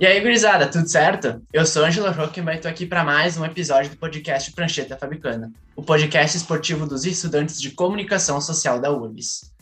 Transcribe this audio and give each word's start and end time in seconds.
E 0.00 0.06
aí, 0.06 0.18
gurizada, 0.18 0.66
tudo 0.66 0.88
certo? 0.88 1.42
Eu 1.52 1.66
sou 1.66 1.84
Angela 1.84 2.10
Rockenbach 2.10 2.54
e 2.54 2.56
estou 2.56 2.70
aqui 2.70 2.86
para 2.86 3.04
mais 3.04 3.36
um 3.36 3.44
episódio 3.44 3.90
do 3.90 3.98
podcast 3.98 4.50
Prancheta 4.52 4.96
Fabricana, 4.96 5.52
o 5.76 5.82
podcast 5.82 6.38
esportivo 6.38 6.86
dos 6.86 7.04
estudantes 7.04 7.60
de 7.60 7.72
comunicação 7.72 8.40
social 8.40 8.80
da 8.80 8.90
URBS. 8.90 9.52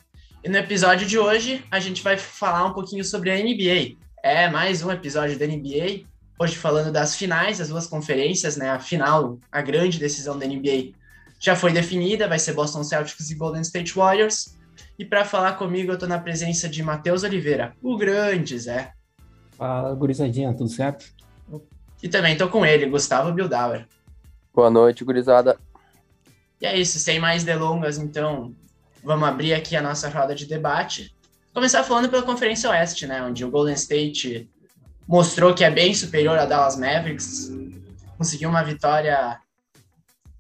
E 0.45 0.48
no 0.48 0.56
episódio 0.56 1.09
de 1.09 1.19
hoje, 1.19 1.64
a 1.73 1.80
gente 1.80 2.05
vai 2.05 2.16
falar 2.16 2.64
um 2.66 2.73
pouquinho 2.73 3.05
sobre 3.05 3.32
a 3.32 3.34
NBA. 3.34 3.96
É 4.23 4.48
mais 4.48 4.80
um 4.80 4.93
episódio 4.93 5.37
da 5.37 5.45
NBA, 5.45 6.05
hoje 6.39 6.55
falando 6.55 6.93
das 6.93 7.16
finais, 7.16 7.59
das 7.59 7.70
duas 7.70 7.89
conferências, 7.89 8.57
né? 8.57 8.70
A 8.70 8.79
final, 8.79 9.41
a 9.50 9.61
grande 9.61 9.98
decisão 9.98 10.39
da 10.39 10.46
NBA 10.46 10.93
já 11.41 11.57
foi 11.57 11.73
definida, 11.73 12.29
vai 12.29 12.39
ser 12.39 12.52
Boston 12.52 12.84
Celtics 12.84 13.29
e 13.29 13.34
Golden 13.34 13.62
State 13.62 13.93
Warriors. 13.93 14.57
E 14.96 15.05
para 15.05 15.25
falar 15.25 15.55
comigo, 15.55 15.91
eu 15.91 15.95
estou 15.95 16.09
na 16.09 16.20
presença 16.20 16.69
de 16.69 16.80
Matheus 16.80 17.25
Oliveira, 17.25 17.73
o 17.83 17.97
grande 17.97 18.56
Zé. 18.56 18.92
Fala, 19.59 19.93
gurizadinha, 19.97 20.55
tudo 20.55 20.71
certo? 20.71 21.05
E 22.01 22.09
também 22.09 22.35
estou 22.35 22.48
com 22.48 22.65
ele, 22.65 22.87
Gustavo 22.87 23.33
Bildauer. 23.33 23.89
Boa 24.55 24.71
noite, 24.71 25.05
gurizada. 25.05 25.59
E 26.61 26.67
é 26.67 26.79
isso, 26.79 27.01
sem 27.01 27.19
mais 27.19 27.43
delongas, 27.43 27.98
então, 27.98 28.55
vamos 29.03 29.29
abrir 29.29 29.55
aqui 29.55 29.75
a 29.75 29.83
nossa 29.83 30.09
roda 30.09 30.33
de 30.33 30.47
debate. 30.47 31.12
Começar 31.53 31.83
falando 31.83 32.09
pela 32.09 32.23
Conferência 32.23 32.71
Oeste, 32.71 33.05
né, 33.05 33.21
onde 33.21 33.45
o 33.45 33.51
Golden 33.51 33.75
State 33.75 34.48
mostrou 35.09 35.53
que 35.53 35.65
é 35.65 35.70
bem 35.70 35.93
superior 35.93 36.39
a 36.39 36.45
Dallas 36.45 36.77
Mavericks, 36.77 37.51
conseguiu 38.17 38.48
uma 38.48 38.62
vitória 38.62 39.41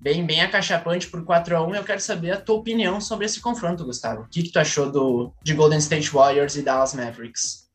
bem, 0.00 0.24
bem 0.24 0.42
acachapante 0.42 1.08
por 1.08 1.24
4 1.24 1.56
a 1.56 1.66
1 1.66 1.74
Eu 1.74 1.84
quero 1.84 2.00
saber 2.00 2.32
a 2.32 2.40
tua 2.40 2.56
opinião 2.56 3.00
sobre 3.00 3.26
esse 3.26 3.40
confronto, 3.40 3.84
Gustavo. 3.84 4.22
O 4.22 4.28
que, 4.28 4.44
que 4.44 4.52
tu 4.52 4.60
achou 4.60 4.92
do, 4.92 5.32
de 5.42 5.54
Golden 5.54 5.78
State 5.78 6.10
Warriors 6.10 6.54
e 6.56 6.62
Dallas 6.62 6.94
Mavericks? 6.94 7.67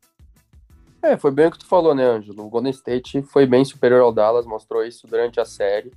É, 1.04 1.18
foi 1.18 1.32
bem 1.32 1.48
o 1.48 1.52
que 1.52 1.60
tu 1.60 1.66
falou, 1.66 1.94
né, 1.94 2.06
Ângelo? 2.06 2.46
O 2.46 2.50
Golden 2.50 2.72
State 2.72 3.22
foi 3.24 3.46
bem 3.46 3.66
superior 3.66 4.00
ao 4.00 4.14
Dallas, 4.14 4.46
mostrou 4.46 4.86
isso 4.86 5.06
durante 5.06 5.38
a 5.38 5.44
série. 5.44 5.92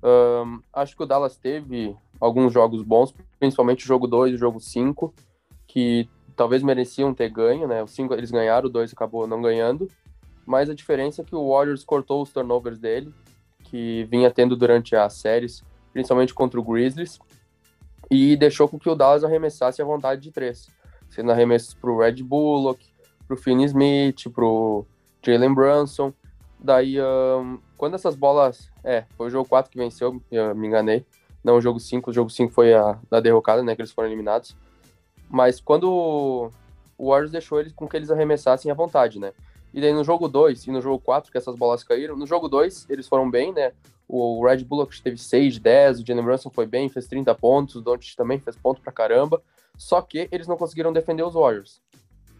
Um, 0.00 0.60
acho 0.72 0.96
que 0.96 1.02
o 1.02 1.06
Dallas 1.06 1.36
teve 1.36 1.96
alguns 2.20 2.52
jogos 2.52 2.84
bons, 2.84 3.12
principalmente 3.40 3.84
o 3.84 3.88
jogo 3.88 4.06
2 4.06 4.30
e 4.30 4.34
o 4.36 4.38
jogo 4.38 4.60
5, 4.60 5.12
que 5.66 6.08
talvez 6.36 6.62
mereciam 6.62 7.12
ter 7.12 7.28
ganho, 7.28 7.66
né? 7.66 7.82
O 7.82 7.88
5 7.88 8.14
eles 8.14 8.30
ganharam, 8.30 8.68
o 8.68 8.70
2 8.70 8.92
acabou 8.92 9.26
não 9.26 9.42
ganhando. 9.42 9.88
Mas 10.46 10.70
a 10.70 10.74
diferença 10.74 11.22
é 11.22 11.24
que 11.24 11.34
o 11.34 11.50
Warriors 11.50 11.82
cortou 11.82 12.22
os 12.22 12.30
turnovers 12.30 12.78
dele, 12.78 13.12
que 13.64 14.04
vinha 14.04 14.30
tendo 14.30 14.54
durante 14.54 14.94
as 14.94 15.14
séries, 15.14 15.64
principalmente 15.92 16.32
contra 16.32 16.60
o 16.60 16.62
Grizzlies, 16.62 17.18
e 18.08 18.36
deixou 18.36 18.68
com 18.68 18.78
que 18.78 18.88
o 18.88 18.94
Dallas 18.94 19.24
arremessasse 19.24 19.82
à 19.82 19.84
vontade 19.84 20.20
de 20.22 20.30
três, 20.30 20.68
sendo 21.10 21.32
arremessos 21.32 21.74
para 21.74 21.90
o 21.90 21.98
Red 21.98 22.22
Bullock, 22.22 22.87
pro 23.28 23.36
Finney 23.36 23.66
Smith, 23.66 24.28
pro 24.32 24.86
Jalen 25.22 25.54
Brunson. 25.54 26.12
Daí, 26.58 27.00
um, 27.00 27.58
quando 27.76 27.94
essas 27.94 28.16
bolas. 28.16 28.70
É, 28.82 29.04
foi 29.16 29.26
o 29.26 29.30
jogo 29.30 29.48
4 29.48 29.70
que 29.70 29.78
venceu, 29.78 30.20
eu 30.32 30.54
me 30.54 30.66
enganei. 30.66 31.04
Não 31.44 31.56
o 31.56 31.60
jogo 31.60 31.78
5, 31.78 32.10
o 32.10 32.12
jogo 32.12 32.30
5 32.30 32.52
foi 32.52 32.74
a 32.74 32.98
da 33.10 33.20
derrocada, 33.20 33.62
né? 33.62 33.76
Que 33.76 33.82
eles 33.82 33.92
foram 33.92 34.08
eliminados. 34.08 34.56
Mas 35.30 35.60
quando 35.60 36.50
o 36.96 37.10
Warriors 37.10 37.30
deixou 37.30 37.60
eles 37.60 37.72
com 37.72 37.86
que 37.86 37.96
eles 37.96 38.10
arremessassem 38.10 38.70
à 38.70 38.74
vontade, 38.74 39.20
né? 39.20 39.32
E 39.72 39.80
daí 39.80 39.92
no 39.92 40.02
jogo 40.02 40.26
2 40.26 40.66
e 40.66 40.70
no 40.70 40.80
jogo 40.80 40.98
4, 40.98 41.30
que 41.30 41.36
essas 41.36 41.54
bolas 41.54 41.84
caíram, 41.84 42.16
no 42.16 42.26
jogo 42.26 42.48
2 42.48 42.86
eles 42.88 43.06
foram 43.06 43.30
bem, 43.30 43.52
né? 43.52 43.72
O 44.08 44.44
Red 44.44 44.64
Bullock 44.64 45.00
teve 45.02 45.18
6, 45.18 45.58
10, 45.58 46.00
o 46.00 46.06
Jalen 46.06 46.24
Brunson 46.24 46.48
foi 46.48 46.64
bem, 46.66 46.88
fez 46.88 47.06
30 47.06 47.34
pontos, 47.34 47.76
o 47.76 47.82
Doncic 47.82 48.16
também 48.16 48.38
fez 48.38 48.56
ponto 48.56 48.80
pra 48.80 48.90
caramba. 48.90 49.42
Só 49.76 50.00
que 50.00 50.28
eles 50.32 50.48
não 50.48 50.56
conseguiram 50.56 50.92
defender 50.92 51.22
os 51.22 51.34
Warriors 51.34 51.82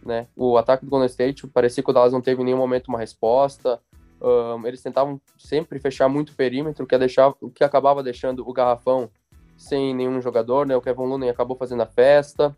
né? 0.05 0.27
O 0.35 0.57
ataque 0.57 0.85
do 0.85 0.89
Golden 0.89 1.07
State 1.07 1.47
parecia 1.47 1.83
que 1.83 1.89
o 1.89 1.93
Dallas 1.93 2.13
não 2.13 2.21
teve 2.21 2.41
em 2.41 2.45
nenhum 2.45 2.57
momento 2.57 2.87
uma 2.87 2.99
resposta. 2.99 3.79
Um, 4.21 4.65
eles 4.67 4.81
tentavam 4.81 5.19
sempre 5.37 5.79
fechar 5.79 6.09
muito 6.09 6.31
o 6.31 6.35
perímetro, 6.35 6.85
que, 6.85 6.97
deixava, 6.97 7.35
o 7.41 7.49
que 7.49 7.63
acabava 7.63 8.03
deixando 8.03 8.47
o 8.47 8.53
garrafão 8.53 9.09
sem 9.57 9.93
nenhum 9.93 10.21
jogador, 10.21 10.65
né? 10.65 10.75
O 10.75 10.81
Kevin 10.81 11.03
Looney 11.03 11.29
acabou 11.29 11.55
fazendo 11.55 11.81
a 11.81 11.85
festa. 11.85 12.55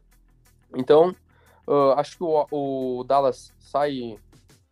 Então, 0.75 1.15
uh, 1.67 1.91
acho 1.97 2.17
que 2.17 2.23
o, 2.23 2.47
o, 2.51 3.03
Dallas 3.03 3.53
sai, 3.59 4.17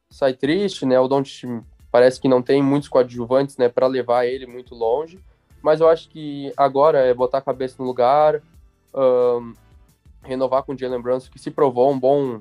sai 0.09 0.33
triste, 0.33 0.85
né? 0.85 0.99
O 0.99 1.07
Don't 1.07 1.63
parece 1.91 2.21
que 2.21 2.27
não 2.27 2.41
tem 2.41 2.61
muitos 2.61 2.87
coadjuvantes, 2.87 3.57
né, 3.57 3.67
para 3.67 3.87
levar 3.87 4.25
ele 4.25 4.45
muito 4.45 4.75
longe. 4.75 5.19
Mas 5.61 5.81
eu 5.81 5.89
acho 5.89 6.07
que 6.09 6.53
agora 6.55 6.99
é 6.99 7.13
botar 7.13 7.39
a 7.39 7.41
cabeça 7.41 7.75
no 7.79 7.85
lugar, 7.85 8.41
um, 8.93 9.53
renovar 10.21 10.63
com 10.63 10.73
o 10.73 10.77
Jalen 10.77 11.01
Brunson, 11.01 11.31
que 11.31 11.39
se 11.39 11.51
provou 11.51 11.91
um 11.91 11.99
bom 11.99 12.39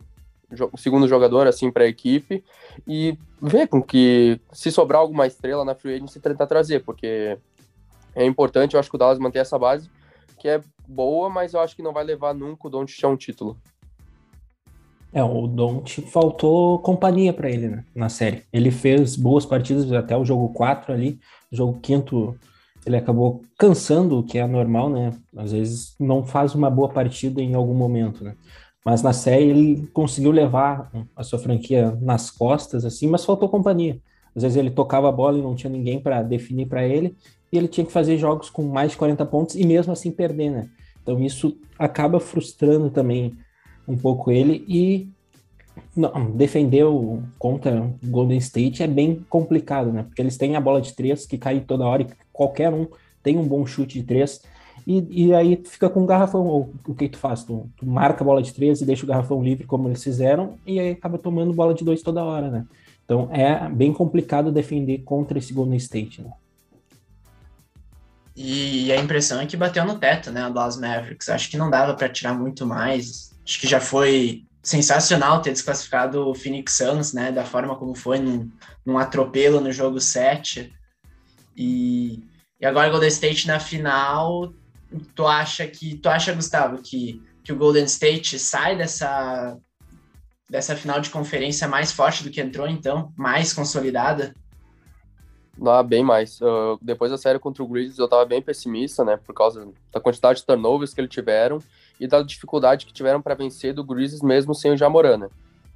segundo 0.76 1.06
jogador 1.06 1.46
assim 1.46 1.70
para 1.70 1.84
a 1.84 1.88
equipe 1.88 2.42
e 2.86 3.18
ver 3.40 3.68
com 3.68 3.82
que 3.82 4.40
se 4.52 4.70
sobrar 4.72 5.00
alguma 5.00 5.26
estrela 5.26 5.64
na 5.64 5.74
free 5.74 5.96
agency 5.96 6.20
tentar 6.20 6.46
trazer, 6.46 6.84
porque 6.84 7.36
é 8.14 8.24
importante, 8.24 8.74
eu 8.74 8.80
acho 8.80 8.88
que 8.88 8.96
o 8.96 8.98
Dallas 8.98 9.18
manter 9.18 9.40
essa 9.40 9.58
base 9.58 9.90
que 10.38 10.48
é 10.48 10.60
boa, 10.86 11.28
mas 11.28 11.52
eu 11.52 11.60
acho 11.60 11.74
que 11.74 11.82
não 11.82 11.92
vai 11.92 12.04
levar 12.04 12.32
nunca 12.32 12.68
o 12.68 12.70
Don't 12.70 13.04
a 13.04 13.08
um 13.08 13.16
título. 13.16 13.56
É, 15.12 15.22
o 15.22 15.46
Don't 15.46 16.02
faltou 16.02 16.78
companhia 16.78 17.32
para 17.32 17.50
ele 17.50 17.68
né, 17.68 17.84
na 17.94 18.08
série. 18.08 18.44
Ele 18.52 18.70
fez 18.70 19.16
boas 19.16 19.44
partidas 19.44 19.90
até 19.92 20.16
o 20.16 20.24
jogo 20.24 20.52
4 20.52 20.92
ali, 20.92 21.18
jogo 21.50 21.80
5 21.84 22.38
ele 22.86 22.96
acabou 22.96 23.42
cansando, 23.58 24.18
o 24.18 24.22
que 24.22 24.38
é 24.38 24.46
normal, 24.46 24.88
né? 24.88 25.12
Às 25.36 25.52
vezes 25.52 25.94
não 25.98 26.24
faz 26.24 26.54
uma 26.54 26.70
boa 26.70 26.88
partida 26.88 27.42
em 27.42 27.54
algum 27.54 27.74
momento, 27.74 28.24
né? 28.24 28.34
Mas 28.84 29.02
na 29.02 29.12
série 29.12 29.44
ele 29.44 29.86
conseguiu 29.92 30.30
levar 30.30 30.90
a 31.14 31.22
sua 31.22 31.38
franquia 31.38 31.96
nas 32.00 32.30
costas, 32.30 32.84
assim, 32.84 33.06
mas 33.06 33.24
faltou 33.24 33.48
companhia. 33.48 34.00
Às 34.34 34.42
vezes 34.42 34.56
ele 34.56 34.70
tocava 34.70 35.08
a 35.08 35.12
bola 35.12 35.38
e 35.38 35.42
não 35.42 35.54
tinha 35.54 35.70
ninguém 35.70 36.00
para 36.00 36.22
definir 36.22 36.66
para 36.66 36.86
ele, 36.86 37.16
e 37.52 37.58
ele 37.58 37.68
tinha 37.68 37.84
que 37.84 37.92
fazer 37.92 38.16
jogos 38.18 38.50
com 38.50 38.62
mais 38.62 38.92
de 38.92 38.96
40 38.96 39.24
pontos 39.26 39.56
e 39.56 39.66
mesmo 39.66 39.92
assim 39.92 40.10
perder, 40.10 40.50
né? 40.50 40.68
Então 41.02 41.18
isso 41.20 41.58
acaba 41.78 42.20
frustrando 42.20 42.90
também 42.90 43.34
um 43.86 43.96
pouco 43.96 44.30
ele 44.30 44.64
e 44.68 45.10
não, 45.96 46.30
defender 46.30 46.84
o, 46.84 47.22
contra 47.38 47.82
o 47.82 47.98
Golden 48.04 48.38
State 48.38 48.82
é 48.82 48.86
bem 48.86 49.24
complicado, 49.28 49.92
né? 49.92 50.02
Porque 50.02 50.20
eles 50.20 50.36
têm 50.36 50.56
a 50.56 50.60
bola 50.60 50.80
de 50.80 50.94
três 50.94 51.26
que 51.26 51.38
cai 51.38 51.60
toda 51.60 51.86
hora 51.86 52.02
e 52.02 52.08
qualquer 52.32 52.72
um 52.72 52.86
tem 53.22 53.36
um 53.36 53.46
bom 53.46 53.66
chute 53.66 53.98
de 53.98 54.06
três. 54.06 54.42
E, 54.88 55.26
e 55.26 55.34
aí 55.34 55.62
fica 55.66 55.90
com 55.90 56.02
o 56.02 56.06
garrafão, 56.06 56.46
ou 56.46 56.72
o 56.86 56.94
que 56.94 57.10
tu 57.10 57.18
faz? 57.18 57.44
Tu, 57.44 57.68
tu, 57.76 57.84
marca 57.84 58.24
a 58.24 58.26
bola 58.26 58.42
de 58.42 58.54
três 58.54 58.80
e 58.80 58.86
deixa 58.86 59.04
o 59.04 59.06
garrafão 59.06 59.44
livre, 59.44 59.66
como 59.66 59.86
eles 59.86 60.02
fizeram, 60.02 60.58
e 60.66 60.80
aí 60.80 60.92
acaba 60.92 61.18
tomando 61.18 61.52
bola 61.52 61.74
de 61.74 61.84
dois 61.84 62.00
toda 62.00 62.24
hora, 62.24 62.50
né? 62.50 62.64
Então 63.04 63.28
é 63.30 63.68
bem 63.68 63.92
complicado 63.92 64.50
defender 64.50 65.00
contra 65.00 65.36
esse 65.36 65.52
Golden 65.52 65.76
State, 65.76 66.22
né? 66.22 66.32
E 68.34 68.90
a 68.90 68.96
impressão 68.96 69.38
é 69.42 69.44
que 69.44 69.58
bateu 69.58 69.84
no 69.84 69.98
teto, 69.98 70.30
né, 70.30 70.44
a 70.44 70.48
Dallas 70.48 70.78
Mavericks. 70.78 71.28
Acho 71.28 71.50
que 71.50 71.58
não 71.58 71.68
dava 71.68 71.92
para 71.92 72.08
tirar 72.08 72.32
muito 72.32 72.64
mais. 72.64 73.34
Acho 73.44 73.60
que 73.60 73.66
já 73.66 73.80
foi 73.80 74.44
sensacional 74.62 75.42
ter 75.42 75.52
desclassificado 75.52 76.26
o 76.26 76.34
Phoenix 76.34 76.74
Suns, 76.74 77.12
né, 77.12 77.30
da 77.30 77.44
forma 77.44 77.76
como 77.76 77.94
foi 77.94 78.20
num, 78.20 78.50
num 78.86 78.96
atropelo 78.96 79.60
no 79.60 79.70
jogo 79.70 80.00
7. 80.00 80.72
E, 81.54 82.24
e 82.58 82.64
agora 82.64 82.88
o 82.88 82.92
Golden 82.92 83.08
State 83.08 83.46
na 83.46 83.60
final 83.60 84.54
tu 85.14 85.26
acha 85.26 85.66
que 85.66 85.96
tu 85.96 86.08
acha 86.08 86.34
Gustavo 86.34 86.78
que, 86.82 87.22
que 87.42 87.52
o 87.52 87.56
Golden 87.56 87.84
State 87.84 88.38
sai 88.38 88.76
dessa 88.76 89.56
dessa 90.48 90.74
final 90.74 91.00
de 91.00 91.10
conferência 91.10 91.68
mais 91.68 91.92
forte 91.92 92.24
do 92.24 92.30
que 92.30 92.40
entrou 92.40 92.66
então 92.66 93.12
mais 93.16 93.52
consolidada 93.52 94.34
não, 95.58 95.82
bem 95.82 96.04
mais. 96.04 96.40
Uh, 96.40 96.78
depois 96.80 97.10
da 97.10 97.18
série 97.18 97.38
contra 97.38 97.62
o 97.62 97.66
Grizzlies, 97.66 97.98
eu 97.98 98.06
tava 98.06 98.24
bem 98.24 98.40
pessimista, 98.40 99.04
né? 99.04 99.16
Por 99.16 99.34
causa 99.34 99.68
da 99.92 100.00
quantidade 100.00 100.38
de 100.38 100.46
turnovers 100.46 100.94
que 100.94 101.00
eles 101.00 101.10
tiveram 101.10 101.58
e 101.98 102.06
da 102.06 102.22
dificuldade 102.22 102.86
que 102.86 102.92
tiveram 102.92 103.20
para 103.20 103.34
vencer 103.34 103.74
do 103.74 103.82
Grizzlies 103.82 104.22
mesmo 104.22 104.54
sem 104.54 104.72
o 104.72 104.76
Jamoran, 104.76 105.18
né? 105.18 105.28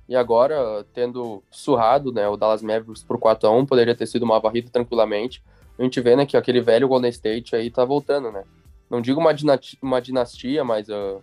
E 0.08 0.14
agora, 0.14 0.84
tendo 0.92 1.42
surrado, 1.50 2.12
né, 2.12 2.28
o 2.28 2.36
Dallas 2.36 2.62
Mavericks 2.62 3.02
por 3.02 3.18
4 3.18 3.48
a 3.48 3.52
1 3.52 3.66
poderia 3.66 3.94
ter 3.94 4.06
sido 4.06 4.24
uma 4.24 4.38
varrida 4.38 4.68
tranquilamente. 4.70 5.42
A 5.78 5.82
gente 5.82 6.00
vê, 6.00 6.14
né, 6.14 6.26
que 6.26 6.36
aquele 6.36 6.60
velho 6.60 6.88
Golden 6.88 7.10
State 7.10 7.56
aí 7.56 7.70
tá 7.70 7.84
voltando, 7.84 8.30
né? 8.30 8.44
Não 8.92 9.00
digo 9.00 9.18
uma 9.18 9.32
dinastia, 9.32 9.78
uma 9.80 10.02
dinastia 10.02 10.62
mas 10.62 10.86
uh, 10.90 11.22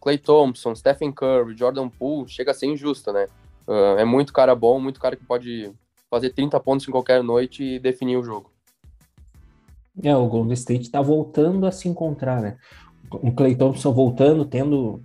Clay 0.00 0.18
Thompson, 0.18 0.74
Stephen 0.74 1.12
Curry, 1.12 1.56
Jordan 1.56 1.88
Poole, 1.88 2.28
chega 2.28 2.50
a 2.50 2.54
ser 2.54 2.66
injusto, 2.66 3.12
né? 3.12 3.28
Uh, 3.68 3.98
é 3.98 4.04
muito 4.04 4.32
cara 4.32 4.52
bom, 4.54 4.80
muito 4.80 4.98
cara 4.98 5.14
que 5.14 5.24
pode 5.24 5.70
fazer 6.10 6.30
30 6.30 6.58
pontos 6.58 6.88
em 6.88 6.90
qualquer 6.90 7.22
noite 7.22 7.62
e 7.62 7.78
definir 7.78 8.16
o 8.16 8.24
jogo. 8.24 8.50
É, 10.02 10.14
o 10.16 10.26
Golden 10.26 10.54
State 10.54 10.90
tá 10.90 11.00
voltando 11.00 11.66
a 11.66 11.70
se 11.70 11.88
encontrar, 11.88 12.42
né? 12.42 12.58
O 13.10 13.30
Clay 13.30 13.54
Thompson 13.54 13.92
voltando, 13.92 14.44
tendo 14.44 15.00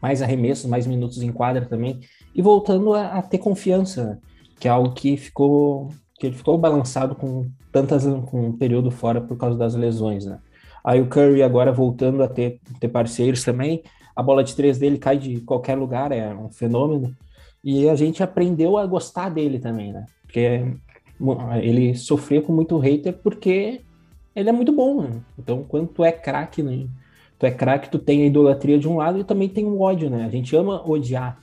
mais 0.00 0.20
arremessos, 0.20 0.66
mais 0.66 0.86
minutos 0.86 1.22
em 1.22 1.32
quadra 1.32 1.64
também, 1.64 2.00
e 2.34 2.42
voltando 2.42 2.92
a, 2.92 3.18
a 3.18 3.22
ter 3.22 3.38
confiança, 3.38 4.04
né? 4.04 4.18
que 4.60 4.68
é 4.68 4.70
algo 4.70 4.92
que 4.92 5.16
ficou 5.16 5.88
que 6.16 6.26
ele 6.26 6.36
ficou 6.36 6.56
balançado 6.58 7.14
com 7.14 7.50
tantas 7.72 8.04
com 8.30 8.48
um 8.48 8.52
período 8.52 8.90
fora 8.90 9.20
por 9.20 9.36
causa 9.38 9.58
das 9.58 9.74
lesões, 9.74 10.26
né? 10.26 10.38
Aí 10.84 11.00
o 11.00 11.06
Curry 11.06 11.42
agora 11.42 11.72
voltando 11.72 12.22
a 12.22 12.28
ter, 12.28 12.60
ter 12.78 12.88
parceiros 12.88 13.42
também. 13.42 13.82
A 14.14 14.22
bola 14.22 14.44
de 14.44 14.54
três 14.54 14.78
dele 14.78 14.98
cai 14.98 15.18
de 15.18 15.40
qualquer 15.40 15.76
lugar, 15.76 16.12
é 16.12 16.34
um 16.34 16.50
fenômeno. 16.50 17.16
E 17.62 17.88
a 17.88 17.94
gente 17.94 18.22
aprendeu 18.22 18.76
a 18.76 18.86
gostar 18.86 19.30
dele 19.30 19.58
também, 19.58 19.92
né? 19.92 20.04
Porque 20.22 20.76
ele 21.62 21.94
sofreu 21.94 22.42
com 22.42 22.52
muito 22.52 22.78
hater 22.78 23.14
porque 23.22 23.80
ele 24.36 24.48
é 24.48 24.52
muito 24.52 24.72
bom, 24.72 25.02
né? 25.02 25.22
Então, 25.38 25.64
quando 25.64 25.88
tu 25.88 26.04
é 26.04 26.12
craque, 26.12 26.62
né? 26.62 26.86
tu 27.38 27.46
é 27.46 27.50
craque, 27.50 27.90
tu 27.90 27.98
tem 27.98 28.22
a 28.22 28.26
idolatria 28.26 28.78
de 28.78 28.88
um 28.88 28.96
lado 28.96 29.18
e 29.18 29.24
também 29.24 29.48
tem 29.48 29.64
o 29.64 29.80
ódio, 29.80 30.08
né? 30.08 30.24
A 30.24 30.28
gente 30.28 30.54
ama 30.56 30.82
odiar 30.88 31.38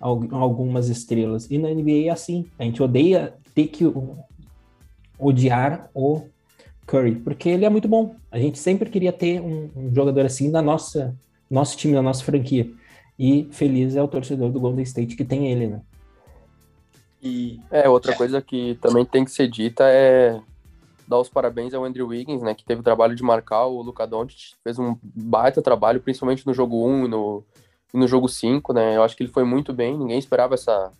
algumas 0.00 0.88
estrelas. 0.88 1.50
E 1.50 1.58
na 1.58 1.68
NBA 1.68 2.06
é 2.06 2.10
assim. 2.10 2.46
A 2.58 2.64
gente 2.64 2.82
odeia 2.82 3.34
ter 3.54 3.68
que 3.68 3.84
odiar 5.18 5.88
o 5.94 6.22
Curry, 6.86 7.16
porque 7.16 7.48
ele 7.48 7.64
é 7.64 7.68
muito 7.68 7.88
bom. 7.88 8.16
A 8.30 8.38
gente 8.38 8.58
sempre 8.58 8.90
queria 8.90 9.12
ter 9.12 9.40
um, 9.40 9.70
um 9.76 9.94
jogador 9.94 10.26
assim 10.26 10.50
na 10.50 10.60
nossa 10.60 11.14
nosso 11.50 11.76
time, 11.76 11.92
na 11.92 12.02
nossa 12.02 12.24
franquia. 12.24 12.70
E 13.18 13.48
feliz 13.52 13.94
é 13.94 14.02
o 14.02 14.08
torcedor 14.08 14.50
do 14.50 14.58
Golden 14.58 14.82
State 14.82 15.14
que 15.14 15.24
tem 15.24 15.52
ele, 15.52 15.66
né? 15.66 15.82
E... 17.22 17.60
É, 17.70 17.88
outra 17.88 18.16
coisa 18.16 18.40
que 18.40 18.76
também 18.80 19.04
tem 19.04 19.24
que 19.24 19.30
ser 19.30 19.48
dita 19.48 19.84
é 19.84 20.40
dar 21.06 21.18
os 21.18 21.28
parabéns 21.28 21.74
ao 21.74 21.84
Andrew 21.84 22.08
Wiggins, 22.08 22.40
né, 22.42 22.54
que 22.54 22.64
teve 22.64 22.80
o 22.80 22.84
trabalho 22.84 23.14
de 23.14 23.22
marcar 23.22 23.66
o 23.66 23.82
Luka 23.82 24.06
Doncic, 24.06 24.54
fez 24.64 24.78
um 24.78 24.96
baita 25.02 25.60
trabalho, 25.60 26.00
principalmente 26.00 26.46
no 26.46 26.54
jogo 26.54 26.88
1 26.88 27.04
e 27.04 27.08
no, 27.08 27.44
e 27.92 27.98
no 27.98 28.08
jogo 28.08 28.28
5, 28.28 28.72
né, 28.72 28.96
eu 28.96 29.02
acho 29.02 29.14
que 29.14 29.22
ele 29.22 29.32
foi 29.32 29.44
muito 29.44 29.74
bem, 29.74 29.98
ninguém 29.98 30.18
esperava 30.18 30.54
essa, 30.54 30.90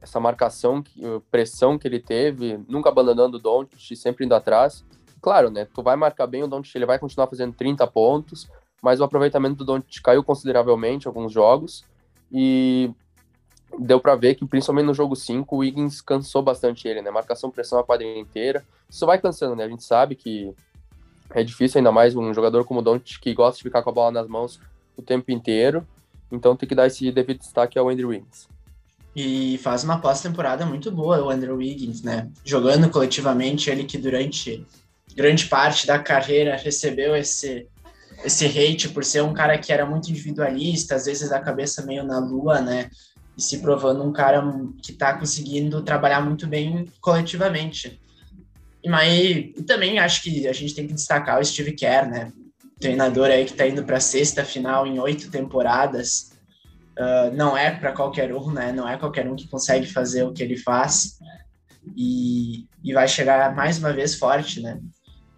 essa 0.00 0.18
marcação, 0.18 0.82
pressão 1.30 1.78
que 1.78 1.86
ele 1.86 2.00
teve, 2.00 2.58
nunca 2.68 2.88
abandonando 2.88 3.36
o 3.36 3.40
Doncic, 3.40 3.96
sempre 3.96 4.24
indo 4.24 4.34
atrás. 4.34 4.84
Claro, 5.20 5.50
né, 5.50 5.66
tu 5.74 5.82
vai 5.82 5.96
marcar 5.96 6.26
bem 6.26 6.42
o 6.42 6.48
Doncic, 6.48 6.74
ele 6.74 6.86
vai 6.86 6.98
continuar 6.98 7.26
fazendo 7.26 7.52
30 7.52 7.86
pontos, 7.86 8.48
mas 8.82 9.00
o 9.00 9.04
aproveitamento 9.04 9.56
do 9.56 9.64
Doncic 9.64 10.02
caiu 10.02 10.24
consideravelmente 10.24 11.06
alguns 11.06 11.32
jogos, 11.32 11.84
e 12.32 12.90
deu 13.78 14.00
para 14.00 14.14
ver 14.14 14.34
que, 14.34 14.46
principalmente 14.46 14.86
no 14.86 14.94
jogo 14.94 15.14
5, 15.14 15.54
o 15.54 15.58
Wiggins 15.58 16.00
cansou 16.00 16.42
bastante 16.42 16.88
ele, 16.88 17.02
né? 17.02 17.10
Marcação, 17.10 17.50
pressão 17.50 17.78
a 17.78 17.84
quadrilha 17.84 18.18
inteira. 18.18 18.64
Isso 18.88 19.04
vai 19.04 19.18
cansando, 19.18 19.56
né? 19.56 19.64
A 19.64 19.68
gente 19.68 19.84
sabe 19.84 20.14
que 20.14 20.54
é 21.30 21.42
difícil, 21.42 21.78
ainda 21.78 21.92
mais 21.92 22.14
um 22.16 22.32
jogador 22.32 22.64
como 22.64 22.80
o 22.80 22.82
Doncic, 22.82 23.20
que 23.20 23.34
gosta 23.34 23.56
de 23.58 23.62
ficar 23.62 23.82
com 23.82 23.90
a 23.90 23.92
bola 23.92 24.12
nas 24.12 24.28
mãos 24.28 24.60
o 24.96 25.02
tempo 25.02 25.30
inteiro. 25.30 25.86
Então 26.30 26.56
tem 26.56 26.68
que 26.68 26.74
dar 26.74 26.86
esse 26.86 27.10
devido 27.10 27.38
destaque 27.38 27.78
ao 27.78 27.88
Andrew 27.88 28.08
Wiggins. 28.08 28.48
E 29.14 29.58
faz 29.58 29.82
uma 29.82 30.00
pós-temporada 30.00 30.64
muito 30.64 30.90
boa 30.90 31.22
o 31.22 31.30
Andrew 31.30 31.56
Wiggins, 31.56 32.02
né? 32.02 32.28
Jogando 32.44 32.88
coletivamente, 32.88 33.68
ele 33.68 33.84
que 33.84 33.98
durante 33.98 34.64
grande 35.16 35.46
parte 35.46 35.86
da 35.86 35.98
carreira 35.98 36.56
recebeu 36.56 37.16
esse 37.16 37.66
esse 38.22 38.44
hate 38.44 38.90
por 38.90 39.02
ser 39.02 39.22
um 39.22 39.32
cara 39.32 39.56
que 39.56 39.72
era 39.72 39.86
muito 39.86 40.10
individualista, 40.10 40.94
às 40.94 41.06
vezes 41.06 41.32
a 41.32 41.40
cabeça 41.40 41.86
meio 41.86 42.04
na 42.04 42.18
lua, 42.18 42.60
né? 42.60 42.90
e 43.40 43.42
se 43.42 43.58
provando 43.58 44.04
um 44.04 44.12
cara 44.12 44.42
que 44.82 44.92
está 44.92 45.14
conseguindo 45.14 45.82
trabalhar 45.82 46.20
muito 46.20 46.46
bem 46.46 46.86
coletivamente. 47.00 47.98
E, 48.84 48.88
mas, 48.88 49.64
também 49.66 49.98
acho 49.98 50.22
que 50.22 50.46
a 50.46 50.52
gente 50.52 50.74
tem 50.74 50.86
que 50.86 50.92
destacar 50.92 51.40
o 51.40 51.44
Steve 51.44 51.72
Kerr, 51.72 52.08
né? 52.08 52.32
Treinador 52.78 53.26
aí 53.26 53.44
que 53.44 53.52
está 53.52 53.66
indo 53.66 53.82
para 53.84 53.98
sexta 53.98 54.44
final 54.44 54.86
em 54.86 54.98
oito 54.98 55.30
temporadas. 55.30 56.32
Uh, 56.98 57.34
não 57.34 57.56
é 57.56 57.70
para 57.70 57.92
qualquer 57.92 58.34
um, 58.34 58.50
né? 58.50 58.72
Não 58.72 58.88
é 58.88 58.96
qualquer 58.96 59.28
um 59.28 59.36
que 59.36 59.48
consegue 59.48 59.86
fazer 59.86 60.22
o 60.24 60.32
que 60.32 60.42
ele 60.42 60.56
faz. 60.56 61.18
E, 61.96 62.66
e 62.84 62.92
vai 62.92 63.08
chegar 63.08 63.54
mais 63.54 63.78
uma 63.78 63.92
vez 63.92 64.14
forte, 64.14 64.60
né? 64.60 64.78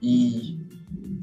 E, 0.00 0.58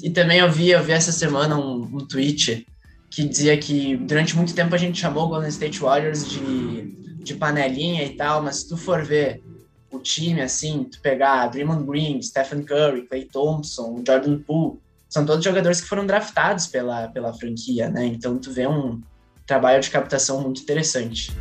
e 0.01 0.09
também 0.09 0.39
eu 0.39 0.51
vi, 0.51 0.69
eu 0.69 0.83
vi 0.83 0.93
essa 0.93 1.11
semana 1.11 1.57
um, 1.57 1.81
um 1.81 2.07
tweet 2.07 2.65
que 3.09 3.27
dizia 3.27 3.57
que 3.57 3.97
durante 3.97 4.35
muito 4.35 4.53
tempo 4.53 4.73
a 4.75 4.77
gente 4.77 4.99
chamou 4.99 5.25
o 5.25 5.29
Golden 5.29 5.49
State 5.49 5.79
Warriors 5.79 6.29
de, 6.29 6.91
de 7.23 7.35
panelinha 7.35 8.05
e 8.05 8.15
tal, 8.15 8.41
mas 8.41 8.57
se 8.57 8.69
tu 8.69 8.77
for 8.77 9.03
ver 9.03 9.43
o 9.91 9.99
time, 9.99 10.41
assim, 10.41 10.83
tu 10.83 11.01
pegar 11.01 11.47
Draymond 11.47 11.85
Green, 11.85 12.21
Stephen 12.21 12.63
Curry, 12.63 13.07
Clay 13.07 13.25
Thompson, 13.25 14.03
Jordan 14.05 14.39
Poole, 14.39 14.79
são 15.09 15.25
todos 15.25 15.43
jogadores 15.43 15.81
que 15.81 15.87
foram 15.87 16.05
draftados 16.05 16.67
pela, 16.67 17.07
pela 17.07 17.33
franquia, 17.33 17.89
né? 17.89 18.05
Então 18.05 18.37
tu 18.37 18.51
vê 18.51 18.67
um 18.67 19.01
trabalho 19.49 19.81
de 19.81 19.89
captação 19.89 20.39
muito 20.41 20.61
interessante. 20.61 21.35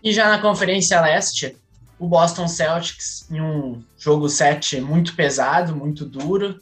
E 0.00 0.12
já 0.12 0.28
na 0.28 0.40
Conferência 0.40 1.00
Leste, 1.00 1.56
o 1.98 2.06
Boston 2.06 2.46
Celtics, 2.46 3.28
em 3.28 3.40
um 3.40 3.82
jogo 3.98 4.28
7 4.28 4.80
muito 4.80 5.16
pesado, 5.16 5.74
muito 5.74 6.04
duro, 6.04 6.60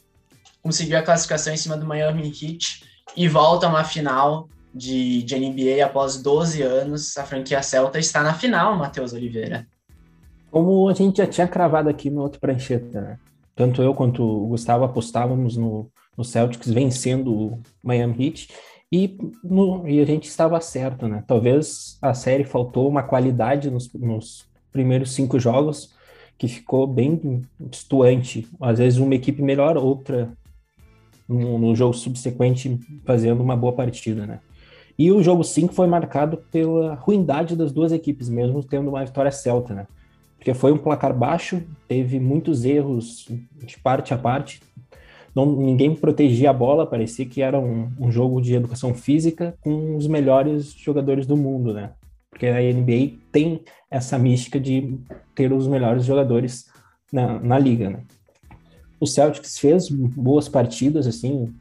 conseguiu 0.63 0.97
a 0.97 1.03
classificação 1.03 1.53
em 1.53 1.57
cima 1.57 1.77
do 1.77 1.85
Miami 1.85 2.27
Heat 2.27 2.83
e 3.15 3.27
volta 3.27 3.67
a 3.67 3.69
uma 3.69 3.83
final 3.83 4.49
de, 4.73 5.21
de 5.21 5.37
NBA 5.37 5.85
após 5.85 6.17
12 6.17 6.63
anos. 6.63 7.15
A 7.17 7.23
franquia 7.23 7.61
Celta 7.61 7.99
está 7.99 8.23
na 8.23 8.33
final, 8.33 8.75
Matheus 8.77 9.13
Oliveira. 9.13 9.67
Como 10.49 10.89
a 10.89 10.93
gente 10.93 11.17
já 11.17 11.27
tinha 11.27 11.47
cravado 11.47 11.87
aqui 11.87 12.09
no 12.09 12.21
outro 12.21 12.39
prancheta, 12.39 12.99
né? 12.99 13.19
Tanto 13.61 13.83
eu 13.83 13.93
quanto 13.93 14.23
o 14.23 14.47
Gustavo 14.47 14.83
apostávamos 14.83 15.55
no, 15.55 15.87
no 16.17 16.23
Celtics 16.23 16.71
vencendo 16.71 17.31
o 17.31 17.59
Miami 17.83 18.25
Heat 18.25 18.47
e, 18.91 19.15
no, 19.43 19.87
e 19.87 19.99
a 19.99 20.03
gente 20.03 20.27
estava 20.27 20.59
certo, 20.59 21.07
né? 21.07 21.23
Talvez 21.27 21.95
a 22.01 22.11
série 22.15 22.43
faltou 22.43 22.89
uma 22.89 23.03
qualidade 23.03 23.69
nos, 23.69 23.87
nos 23.93 24.47
primeiros 24.71 25.11
cinco 25.13 25.37
jogos, 25.37 25.93
que 26.39 26.47
ficou 26.47 26.87
bem 26.87 27.43
distoante. 27.59 28.47
Às 28.59 28.79
vezes 28.79 28.97
uma 28.97 29.13
equipe 29.13 29.43
melhor, 29.43 29.77
outra 29.77 30.33
no, 31.29 31.59
no 31.59 31.75
jogo 31.75 31.93
subsequente 31.93 32.79
fazendo 33.05 33.43
uma 33.43 33.55
boa 33.55 33.73
partida, 33.73 34.25
né? 34.25 34.39
E 34.97 35.11
o 35.11 35.21
jogo 35.21 35.43
5 35.43 35.71
foi 35.71 35.85
marcado 35.85 36.37
pela 36.51 36.95
ruindade 36.95 37.55
das 37.55 37.71
duas 37.71 37.91
equipes, 37.91 38.27
mesmo 38.27 38.63
tendo 38.63 38.89
uma 38.89 39.05
vitória 39.05 39.31
celta, 39.31 39.75
né? 39.75 39.87
Porque 40.41 40.55
foi 40.55 40.71
um 40.71 40.77
placar 40.79 41.15
baixo, 41.15 41.61
teve 41.87 42.19
muitos 42.19 42.65
erros 42.65 43.27
de 43.63 43.77
parte 43.77 44.11
a 44.11 44.17
parte, 44.17 44.59
não, 45.35 45.45
ninguém 45.45 45.93
protegia 45.93 46.49
a 46.49 46.53
bola, 46.53 46.87
parecia 46.87 47.27
que 47.27 47.43
era 47.43 47.59
um, 47.59 47.91
um 47.99 48.11
jogo 48.11 48.41
de 48.41 48.55
educação 48.55 48.91
física 48.95 49.55
com 49.61 49.95
os 49.95 50.07
melhores 50.07 50.73
jogadores 50.73 51.27
do 51.27 51.37
mundo, 51.37 51.71
né? 51.71 51.91
Porque 52.31 52.47
a 52.47 52.59
NBA 52.59 53.19
tem 53.31 53.61
essa 53.87 54.17
mística 54.17 54.59
de 54.59 54.97
ter 55.35 55.53
os 55.53 55.67
melhores 55.67 56.05
jogadores 56.05 56.65
na, 57.13 57.39
na 57.39 57.59
liga, 57.59 57.91
né? 57.91 58.03
O 58.99 59.05
Celtics 59.05 59.59
fez 59.59 59.89
boas 59.89 60.49
partidas, 60.49 61.05
assim, 61.05 61.53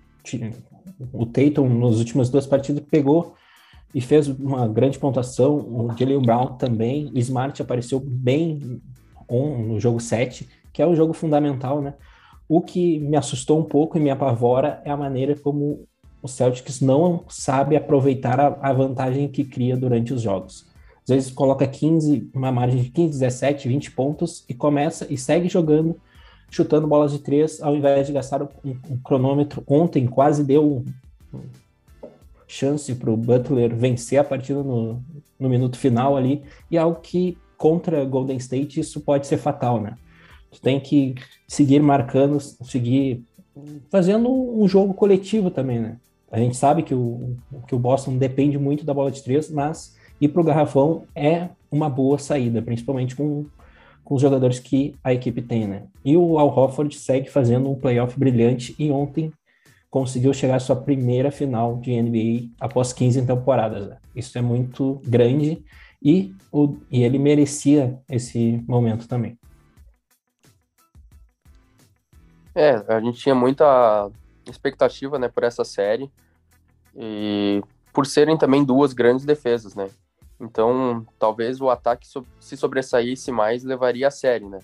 o 1.12 1.26
Tatum 1.26 1.68
nas 1.68 1.98
últimas 1.98 2.30
duas 2.30 2.46
partidas 2.46 2.82
pegou 2.90 3.34
e 3.94 4.00
fez 4.00 4.28
uma 4.28 4.68
grande 4.68 4.98
pontuação, 4.98 5.56
o 5.56 5.88
Jalen 5.98 6.22
Brown 6.22 6.46
também, 6.56 7.10
o 7.14 7.18
Smart 7.18 7.60
apareceu 7.60 8.00
bem 8.00 8.80
no 9.28 9.78
jogo 9.78 10.00
7, 10.00 10.48
que 10.72 10.82
é 10.82 10.86
o 10.86 10.94
jogo 10.94 11.12
fundamental, 11.12 11.80
né? 11.80 11.94
O 12.48 12.60
que 12.60 12.98
me 12.98 13.16
assustou 13.16 13.58
um 13.60 13.64
pouco 13.64 13.96
e 13.96 14.00
me 14.00 14.10
apavora 14.10 14.80
é 14.84 14.90
a 14.90 14.96
maneira 14.96 15.36
como 15.36 15.86
o 16.22 16.28
Celtics 16.28 16.80
não 16.80 17.24
sabe 17.28 17.76
aproveitar 17.76 18.40
a, 18.40 18.72
vantagem 18.72 19.28
que 19.28 19.44
cria 19.44 19.76
durante 19.76 20.12
os 20.12 20.22
jogos. 20.22 20.66
Às 21.04 21.14
vezes 21.14 21.30
coloca 21.30 21.66
15, 21.66 22.30
uma 22.34 22.52
margem 22.52 22.82
de 22.82 22.90
15, 22.90 23.18
17, 23.20 23.68
20 23.68 23.90
pontos 23.92 24.44
e 24.48 24.54
começa 24.54 25.06
e 25.08 25.16
segue 25.16 25.48
jogando, 25.48 25.96
chutando 26.50 26.86
bolas 26.86 27.12
de 27.12 27.20
três, 27.20 27.62
ao 27.62 27.74
invés 27.74 28.06
de 28.06 28.12
gastar 28.12 28.42
um, 28.42 28.48
um 28.64 28.98
cronômetro. 29.02 29.62
Ontem 29.66 30.06
quase 30.06 30.44
deu 30.44 30.64
um, 30.64 30.84
um 31.32 31.42
chance 32.50 32.92
para 32.96 33.10
o 33.10 33.16
Butler 33.16 33.74
vencer 33.74 34.18
a 34.18 34.24
partida 34.24 34.60
no, 34.62 35.00
no 35.38 35.48
minuto 35.48 35.78
final 35.78 36.16
ali, 36.16 36.42
e 36.68 36.76
é 36.76 36.80
algo 36.80 37.00
que 37.00 37.38
contra 37.56 38.04
Golden 38.04 38.36
State 38.38 38.80
isso 38.80 39.00
pode 39.00 39.28
ser 39.28 39.36
fatal, 39.36 39.80
né? 39.80 39.96
Tu 40.50 40.60
tem 40.60 40.80
que 40.80 41.14
seguir 41.46 41.80
marcando, 41.80 42.40
seguir 42.40 43.22
fazendo 43.88 44.28
um 44.28 44.66
jogo 44.66 44.92
coletivo 44.94 45.48
também, 45.48 45.78
né? 45.78 45.96
A 46.30 46.38
gente 46.38 46.56
sabe 46.56 46.82
que 46.82 46.94
o, 46.94 47.36
que 47.68 47.74
o 47.74 47.78
Boston 47.78 48.16
depende 48.16 48.58
muito 48.58 48.84
da 48.84 48.92
bola 48.92 49.12
de 49.12 49.22
três, 49.22 49.48
mas 49.48 49.96
ir 50.20 50.28
para 50.28 50.40
o 50.40 50.44
garrafão 50.44 51.04
é 51.14 51.50
uma 51.70 51.88
boa 51.88 52.18
saída, 52.18 52.60
principalmente 52.60 53.14
com, 53.14 53.46
com 54.02 54.14
os 54.16 54.22
jogadores 54.22 54.58
que 54.58 54.96
a 55.04 55.14
equipe 55.14 55.40
tem, 55.40 55.68
né? 55.68 55.84
E 56.04 56.16
o 56.16 56.36
Al 56.36 56.48
Hofford 56.48 56.96
segue 56.96 57.30
fazendo 57.30 57.70
um 57.70 57.76
playoff 57.76 58.18
brilhante 58.18 58.74
e 58.76 58.90
ontem 58.90 59.32
conseguiu 59.90 60.32
chegar 60.32 60.56
à 60.56 60.60
sua 60.60 60.76
primeira 60.76 61.30
final 61.30 61.76
de 61.78 62.00
NBA 62.00 62.52
após 62.60 62.92
15 62.92 63.26
temporadas. 63.26 63.88
Né? 63.88 63.98
Isso 64.14 64.38
é 64.38 64.40
muito 64.40 65.00
grande 65.04 65.64
e, 66.02 66.34
o, 66.50 66.76
e 66.90 67.02
ele 67.02 67.18
merecia 67.18 68.00
esse 68.08 68.64
momento 68.66 69.06
também. 69.08 69.38
É, 72.54 72.82
a 72.88 73.00
gente 73.00 73.18
tinha 73.18 73.34
muita 73.34 74.10
expectativa, 74.48 75.18
né, 75.18 75.28
por 75.28 75.44
essa 75.44 75.64
série 75.64 76.10
e 76.96 77.62
por 77.92 78.06
serem 78.06 78.36
também 78.36 78.64
duas 78.64 78.92
grandes 78.92 79.24
defesas, 79.24 79.74
né? 79.74 79.88
Então, 80.40 81.06
talvez 81.18 81.60
o 81.60 81.68
ataque 81.68 82.06
se 82.40 82.56
sobressaísse 82.56 83.30
mais 83.30 83.62
levaria 83.62 84.08
a 84.08 84.10
série, 84.10 84.46
né? 84.46 84.58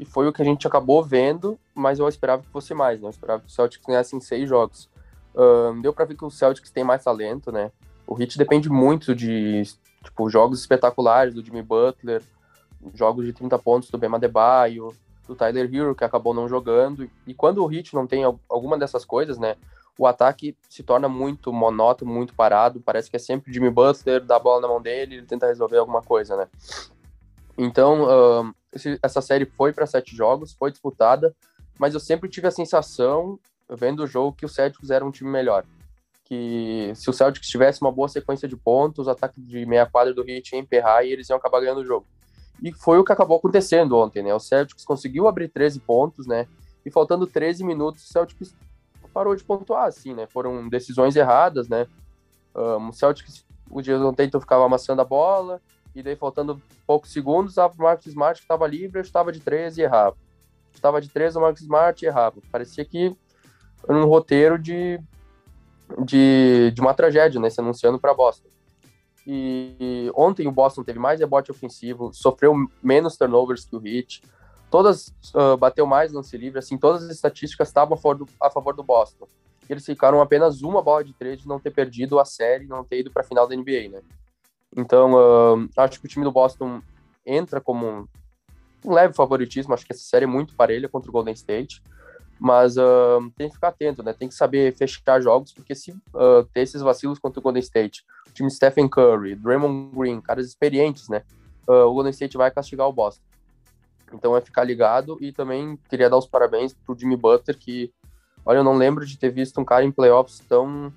E 0.00 0.04
foi 0.06 0.26
o 0.26 0.32
que 0.32 0.40
a 0.40 0.44
gente 0.46 0.66
acabou 0.66 1.04
vendo, 1.04 1.60
mas 1.74 1.98
eu 1.98 2.08
esperava 2.08 2.40
que 2.40 2.48
fosse 2.48 2.72
mais, 2.72 2.98
né? 2.98 3.06
Eu 3.06 3.10
esperava 3.10 3.42
que 3.42 3.48
o 3.48 3.50
Celtics 3.50 3.84
ganhasse 3.86 4.16
em 4.16 4.20
seis 4.20 4.48
jogos. 4.48 4.88
Uh, 5.34 5.78
deu 5.82 5.92
para 5.92 6.06
ver 6.06 6.16
que 6.16 6.24
o 6.24 6.30
Celtics 6.30 6.70
tem 6.70 6.82
mais 6.82 7.04
talento, 7.04 7.52
né? 7.52 7.70
O 8.06 8.18
Heat 8.18 8.38
depende 8.38 8.70
muito 8.70 9.14
de 9.14 9.62
tipo, 10.02 10.30
jogos 10.30 10.58
espetaculares 10.58 11.34
do 11.34 11.44
Jimmy 11.44 11.60
Butler, 11.60 12.22
jogos 12.94 13.26
de 13.26 13.34
30 13.34 13.58
pontos 13.58 13.90
do 13.90 13.98
Bema 13.98 14.16
Adebayo, 14.16 14.88
do 15.28 15.34
Tyler 15.34 15.68
Hero, 15.70 15.94
que 15.94 16.02
acabou 16.02 16.32
não 16.32 16.48
jogando. 16.48 17.06
E 17.26 17.34
quando 17.34 17.62
o 17.62 17.70
Heat 17.70 17.94
não 17.94 18.06
tem 18.06 18.24
alguma 18.24 18.78
dessas 18.78 19.04
coisas, 19.04 19.36
né? 19.36 19.56
O 19.98 20.06
ataque 20.06 20.56
se 20.66 20.82
torna 20.82 21.10
muito 21.10 21.52
monótono, 21.52 22.10
muito 22.10 22.34
parado. 22.34 22.80
Parece 22.80 23.10
que 23.10 23.16
é 23.16 23.18
sempre 23.18 23.52
Jimmy 23.52 23.68
Butler, 23.68 24.24
dá 24.24 24.36
a 24.36 24.40
bola 24.40 24.62
na 24.62 24.68
mão 24.68 24.80
dele, 24.80 25.16
ele 25.16 25.26
tenta 25.26 25.46
resolver 25.46 25.76
alguma 25.76 26.00
coisa, 26.00 26.38
né? 26.38 26.48
Então, 27.58 28.04
uh, 28.04 28.54
essa 29.02 29.20
série 29.20 29.44
foi 29.44 29.72
para 29.72 29.86
sete 29.86 30.14
jogos, 30.14 30.52
foi 30.52 30.70
disputada, 30.70 31.34
mas 31.78 31.94
eu 31.94 32.00
sempre 32.00 32.28
tive 32.28 32.46
a 32.46 32.50
sensação, 32.50 33.38
vendo 33.68 34.04
o 34.04 34.06
jogo, 34.06 34.36
que 34.36 34.44
o 34.44 34.48
Celtics 34.48 34.90
era 34.90 35.04
um 35.04 35.10
time 35.10 35.30
melhor. 35.30 35.64
Que 36.24 36.92
se 36.94 37.10
o 37.10 37.12
Celtics 37.12 37.48
tivesse 37.48 37.80
uma 37.80 37.90
boa 37.90 38.08
sequência 38.08 38.46
de 38.46 38.56
pontos, 38.56 39.06
o 39.06 39.10
ataque 39.10 39.40
de 39.40 39.66
meia 39.66 39.86
quadra 39.86 40.14
do 40.14 40.28
Heat 40.28 40.54
ia 40.54 40.60
emperrar 40.60 41.04
e 41.04 41.12
eles 41.12 41.28
iam 41.28 41.38
acabar 41.38 41.60
ganhando 41.60 41.80
o 41.80 41.84
jogo. 41.84 42.06
E 42.62 42.72
foi 42.72 42.98
o 42.98 43.04
que 43.04 43.12
acabou 43.12 43.38
acontecendo 43.38 43.96
ontem, 43.96 44.22
né? 44.22 44.34
O 44.34 44.38
Celtics 44.38 44.84
conseguiu 44.84 45.26
abrir 45.26 45.48
13 45.48 45.80
pontos, 45.80 46.26
né? 46.26 46.46
E 46.84 46.90
faltando 46.90 47.26
13 47.26 47.64
minutos, 47.64 48.04
o 48.04 48.08
Celtics 48.08 48.54
parou 49.12 49.34
de 49.34 49.42
pontuar, 49.42 49.86
assim, 49.86 50.14
né? 50.14 50.26
Foram 50.26 50.68
decisões 50.68 51.16
erradas, 51.16 51.68
né? 51.68 51.86
Um, 52.54 52.88
o 52.88 52.92
Celtics, 52.92 53.44
o 53.70 53.80
Jason 53.80 54.12
Tatum 54.12 54.40
ficava 54.40 54.64
amassando 54.64 55.00
a 55.00 55.04
bola, 55.04 55.60
e 55.94 56.02
daí 56.02 56.16
faltando 56.16 56.60
poucos 56.86 57.12
segundos, 57.12 57.58
a 57.58 57.70
Marcus 57.76 58.06
Smart 58.06 58.40
estava 58.40 58.66
livre, 58.66 59.00
estava 59.00 59.32
de 59.32 59.40
13 59.40 59.80
e 59.80 59.84
errava. 59.84 60.16
Estava 60.72 61.00
de 61.00 61.08
13, 61.08 61.38
o 61.38 61.40
Marcus 61.40 61.62
Smart 61.62 62.04
e 62.04 62.08
errava. 62.08 62.40
Parecia 62.50 62.84
que 62.84 63.16
era 63.88 63.98
um 63.98 64.06
roteiro 64.06 64.58
de, 64.58 65.00
de, 66.04 66.70
de 66.72 66.80
uma 66.80 66.94
tragédia, 66.94 67.40
né? 67.40 67.50
Se 67.50 67.60
anunciando 67.60 67.98
para 67.98 68.14
Boston. 68.14 68.48
E 69.26 70.10
ontem 70.14 70.46
o 70.46 70.52
Boston 70.52 70.82
teve 70.82 70.98
mais 70.98 71.20
rebote 71.20 71.50
ofensivo, 71.50 72.10
sofreu 72.12 72.54
menos 72.82 73.16
turnovers 73.16 73.64
que 73.64 73.76
o 73.76 73.86
Heat, 73.86 74.22
todas 74.70 75.08
uh, 75.34 75.56
bateu 75.58 75.86
mais 75.86 76.12
lance 76.12 76.36
livre, 76.36 76.58
assim, 76.58 76.78
todas 76.78 77.04
as 77.04 77.10
estatísticas 77.10 77.68
estavam 77.68 77.94
a 77.94 77.96
favor 77.96 78.16
do, 78.16 78.28
a 78.40 78.50
favor 78.50 78.74
do 78.74 78.82
Boston. 78.82 79.26
Eles 79.68 79.84
ficaram 79.84 80.20
apenas 80.20 80.62
uma 80.62 80.82
bola 80.82 81.04
de 81.04 81.12
três 81.12 81.40
de 81.40 81.46
não 81.46 81.60
ter 81.60 81.70
perdido 81.70 82.18
a 82.18 82.24
série, 82.24 82.66
não 82.66 82.82
ter 82.82 83.00
ido 83.00 83.10
para 83.10 83.22
a 83.22 83.24
final 83.24 83.46
da 83.46 83.54
NBA, 83.54 83.88
né? 83.90 84.00
Então, 84.76 85.12
uh, 85.14 85.68
acho 85.76 86.00
que 86.00 86.06
o 86.06 86.08
time 86.08 86.24
do 86.24 86.32
Boston 86.32 86.80
entra 87.26 87.60
como 87.60 87.86
um, 87.86 88.06
um, 88.84 88.92
leve 88.92 89.14
favoritismo, 89.14 89.74
acho 89.74 89.84
que 89.84 89.92
essa 89.92 90.04
série 90.04 90.24
é 90.24 90.28
muito 90.28 90.54
parelha 90.54 90.88
contra 90.88 91.10
o 91.10 91.12
Golden 91.12 91.34
State, 91.34 91.82
mas 92.38 92.76
uh, 92.76 93.30
tem 93.36 93.48
que 93.48 93.54
ficar 93.54 93.68
atento, 93.68 94.02
né? 94.02 94.12
Tem 94.12 94.28
que 94.28 94.34
saber 94.34 94.74
fechar 94.76 95.20
jogos, 95.20 95.52
porque 95.52 95.74
se 95.74 95.92
ter 96.54 96.60
esses 96.60 96.80
vacilos 96.80 97.18
contra 97.18 97.40
o 97.40 97.42
Golden 97.42 97.60
State 97.60 98.04
o 98.30 98.32
time 98.32 98.50
Stephen 98.50 98.88
Curry, 98.88 99.34
Draymond 99.34 99.90
Green, 99.94 100.20
caras 100.20 100.46
experientes, 100.46 101.08
né? 101.08 101.22
Uh, 101.68 101.86
o 101.86 101.94
Golden 101.94 102.10
State 102.10 102.36
vai 102.36 102.50
castigar 102.50 102.88
o 102.88 102.92
Boston. 102.92 103.22
Então 104.12 104.36
é 104.36 104.40
ficar 104.40 104.64
ligado 104.64 105.18
e 105.20 105.32
também 105.32 105.78
queria 105.88 106.08
dar 106.08 106.16
os 106.16 106.26
parabéns 106.26 106.72
pro 106.72 106.98
Jimmy 106.98 107.16
Butler, 107.16 107.56
que, 107.58 107.92
olha, 108.44 108.58
eu 108.58 108.64
não 108.64 108.74
lembro 108.74 109.04
de 109.04 109.18
ter 109.18 109.30
visto 109.30 109.60
um 109.60 109.64
cara 109.64 109.84
em 109.84 109.92
playoffs 109.92 110.40
tão, 110.48 110.92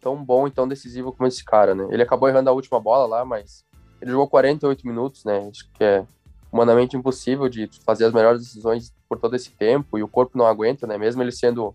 tão 0.00 0.22
bom 0.22 0.46
e 0.46 0.50
tão 0.50 0.66
decisivo 0.66 1.12
como 1.12 1.26
esse 1.26 1.44
cara, 1.44 1.74
né? 1.74 1.86
Ele 1.90 2.02
acabou 2.02 2.28
errando 2.28 2.50
a 2.50 2.52
última 2.52 2.80
bola 2.80 3.06
lá, 3.06 3.24
mas 3.24 3.64
ele 4.00 4.10
jogou 4.10 4.28
48 4.28 4.86
minutos, 4.86 5.24
né? 5.24 5.48
Acho 5.48 5.68
que 5.72 5.82
é 5.84 6.06
humanamente 6.52 6.96
impossível 6.96 7.48
de 7.48 7.68
fazer 7.84 8.06
as 8.06 8.12
melhores 8.12 8.40
decisões 8.40 8.94
por 9.08 9.18
todo 9.18 9.36
esse 9.36 9.50
tempo 9.50 9.98
e 9.98 10.02
o 10.02 10.08
corpo 10.08 10.38
não 10.38 10.46
aguenta, 10.46 10.86
né? 10.86 10.96
Mesmo 10.96 11.22
ele 11.22 11.32
sendo 11.32 11.74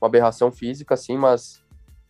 uma 0.00 0.08
aberração 0.08 0.50
física, 0.50 0.94
assim, 0.94 1.16
mas 1.16 1.62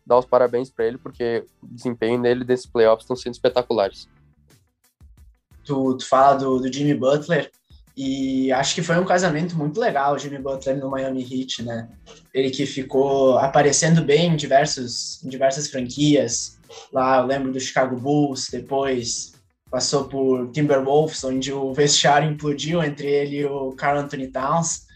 dar 0.06 0.18
os 0.18 0.24
parabéns 0.24 0.70
para 0.70 0.86
ele, 0.86 0.96
porque 0.96 1.44
o 1.62 1.66
desempenho 1.66 2.20
dele 2.22 2.44
desses 2.44 2.66
playoffs 2.66 3.04
estão 3.04 3.16
sendo 3.16 3.34
espetaculares. 3.34 4.08
Tu, 5.64 5.96
tu 5.96 6.08
fala 6.08 6.34
do, 6.34 6.58
do 6.58 6.72
Jimmy 6.72 6.94
Butler, 6.94 7.50
e 8.00 8.52
acho 8.52 8.76
que 8.76 8.82
foi 8.82 8.96
um 8.96 9.04
casamento 9.04 9.58
muito 9.58 9.80
legal 9.80 10.14
o 10.14 10.18
Jimmy 10.18 10.38
Butler 10.38 10.76
no 10.76 10.88
Miami 10.88 11.20
Heat, 11.20 11.64
né? 11.64 11.88
Ele 12.32 12.48
que 12.48 12.64
ficou 12.64 13.36
aparecendo 13.38 14.04
bem 14.04 14.32
em, 14.32 14.36
diversos, 14.36 15.20
em 15.24 15.28
diversas 15.28 15.68
franquias. 15.68 16.60
Lá 16.92 17.18
eu 17.18 17.26
lembro 17.26 17.50
do 17.50 17.58
Chicago 17.58 17.96
Bulls, 17.96 18.50
depois 18.52 19.32
passou 19.68 20.04
por 20.04 20.48
Timberwolves, 20.52 21.24
onde 21.24 21.52
o 21.52 21.72
vestiário 21.74 22.30
implodiu 22.30 22.80
entre 22.84 23.08
ele 23.08 23.38
e 23.38 23.44
o 23.46 23.72
Carl 23.72 23.98
Anthony 23.98 24.28
Towns. 24.28 24.86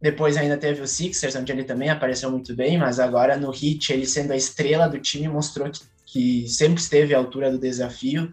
Depois 0.00 0.38
ainda 0.38 0.56
teve 0.56 0.80
o 0.80 0.86
Sixers, 0.86 1.36
onde 1.36 1.52
ele 1.52 1.64
também 1.64 1.90
apareceu 1.90 2.30
muito 2.30 2.56
bem, 2.56 2.78
mas 2.78 2.98
agora 2.98 3.36
no 3.36 3.50
Heat, 3.50 3.92
ele 3.92 4.06
sendo 4.06 4.32
a 4.32 4.36
estrela 4.36 4.88
do 4.88 4.98
time, 4.98 5.28
mostrou 5.28 5.70
que, 5.70 5.82
que 6.06 6.48
sempre 6.48 6.80
esteve 6.80 7.14
à 7.14 7.18
altura 7.18 7.50
do 7.50 7.58
desafio. 7.58 8.32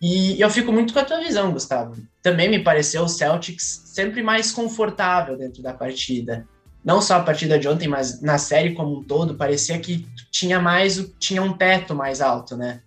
E 0.00 0.40
eu 0.40 0.50
fico 0.50 0.72
muito 0.72 0.92
com 0.92 0.98
a 0.98 1.04
tua 1.04 1.20
visão, 1.20 1.52
Gustavo. 1.52 1.96
Também 2.22 2.50
me 2.50 2.62
pareceu 2.62 3.02
o 3.04 3.08
Celtics 3.08 3.82
sempre 3.86 4.22
mais 4.22 4.52
confortável 4.52 5.36
dentro 5.36 5.62
da 5.62 5.72
partida. 5.72 6.46
Não 6.84 7.00
só 7.00 7.16
a 7.16 7.22
partida 7.22 7.58
de 7.58 7.66
ontem, 7.66 7.88
mas 7.88 8.20
na 8.20 8.38
série 8.38 8.74
como 8.74 8.98
um 8.98 9.02
todo, 9.02 9.34
parecia 9.34 9.78
que 9.78 10.06
tinha 10.30 10.60
mais, 10.60 11.12
tinha 11.18 11.42
um 11.42 11.52
teto 11.52 11.94
mais 11.94 12.20
alto, 12.20 12.56
né? 12.56 12.80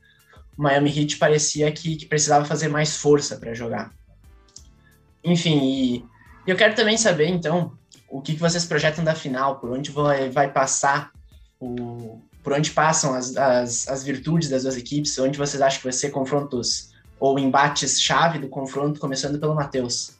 O 0.58 0.62
Miami 0.62 0.90
Heat 0.98 1.18
parecia 1.18 1.72
que, 1.72 1.96
que 1.96 2.06
precisava 2.06 2.46
fazer 2.46 2.68
mais 2.68 2.96
força 2.96 3.38
para 3.38 3.54
jogar. 3.54 3.92
Enfim, 5.24 5.60
e 5.64 6.06
eu 6.48 6.56
quero 6.56 6.76
também 6.76 6.98
saber, 6.98 7.28
então, 7.28 7.74
o 8.10 8.22
que, 8.22 8.36
que 8.36 8.40
vocês 8.40 8.66
projetam 8.66 9.04
da 9.04 9.16
final, 9.16 9.60
por 9.60 9.72
onde 9.72 9.92
vai, 9.92 10.30
vai 10.30 10.52
passar, 10.52 11.12
o, 11.60 12.22
por 12.44 12.54
onde 12.54 12.72
passam 12.72 13.14
as, 13.14 13.36
as, 13.36 13.88
as 13.88 14.04
virtudes 14.04 14.50
das 14.50 14.64
duas 14.64 14.78
equipes, 14.78 15.18
onde 15.20 15.38
vocês 15.38 15.62
acham 15.62 15.80
que 15.80 15.86
vai 15.86 15.94
ser 15.94 16.10
confrontos 16.10 16.92
ou 17.20 17.38
embates-chave 17.38 18.40
do 18.40 18.48
confronto, 18.48 19.00
começando 19.00 19.40
pelo 19.40 19.56
Matheus. 19.56 20.18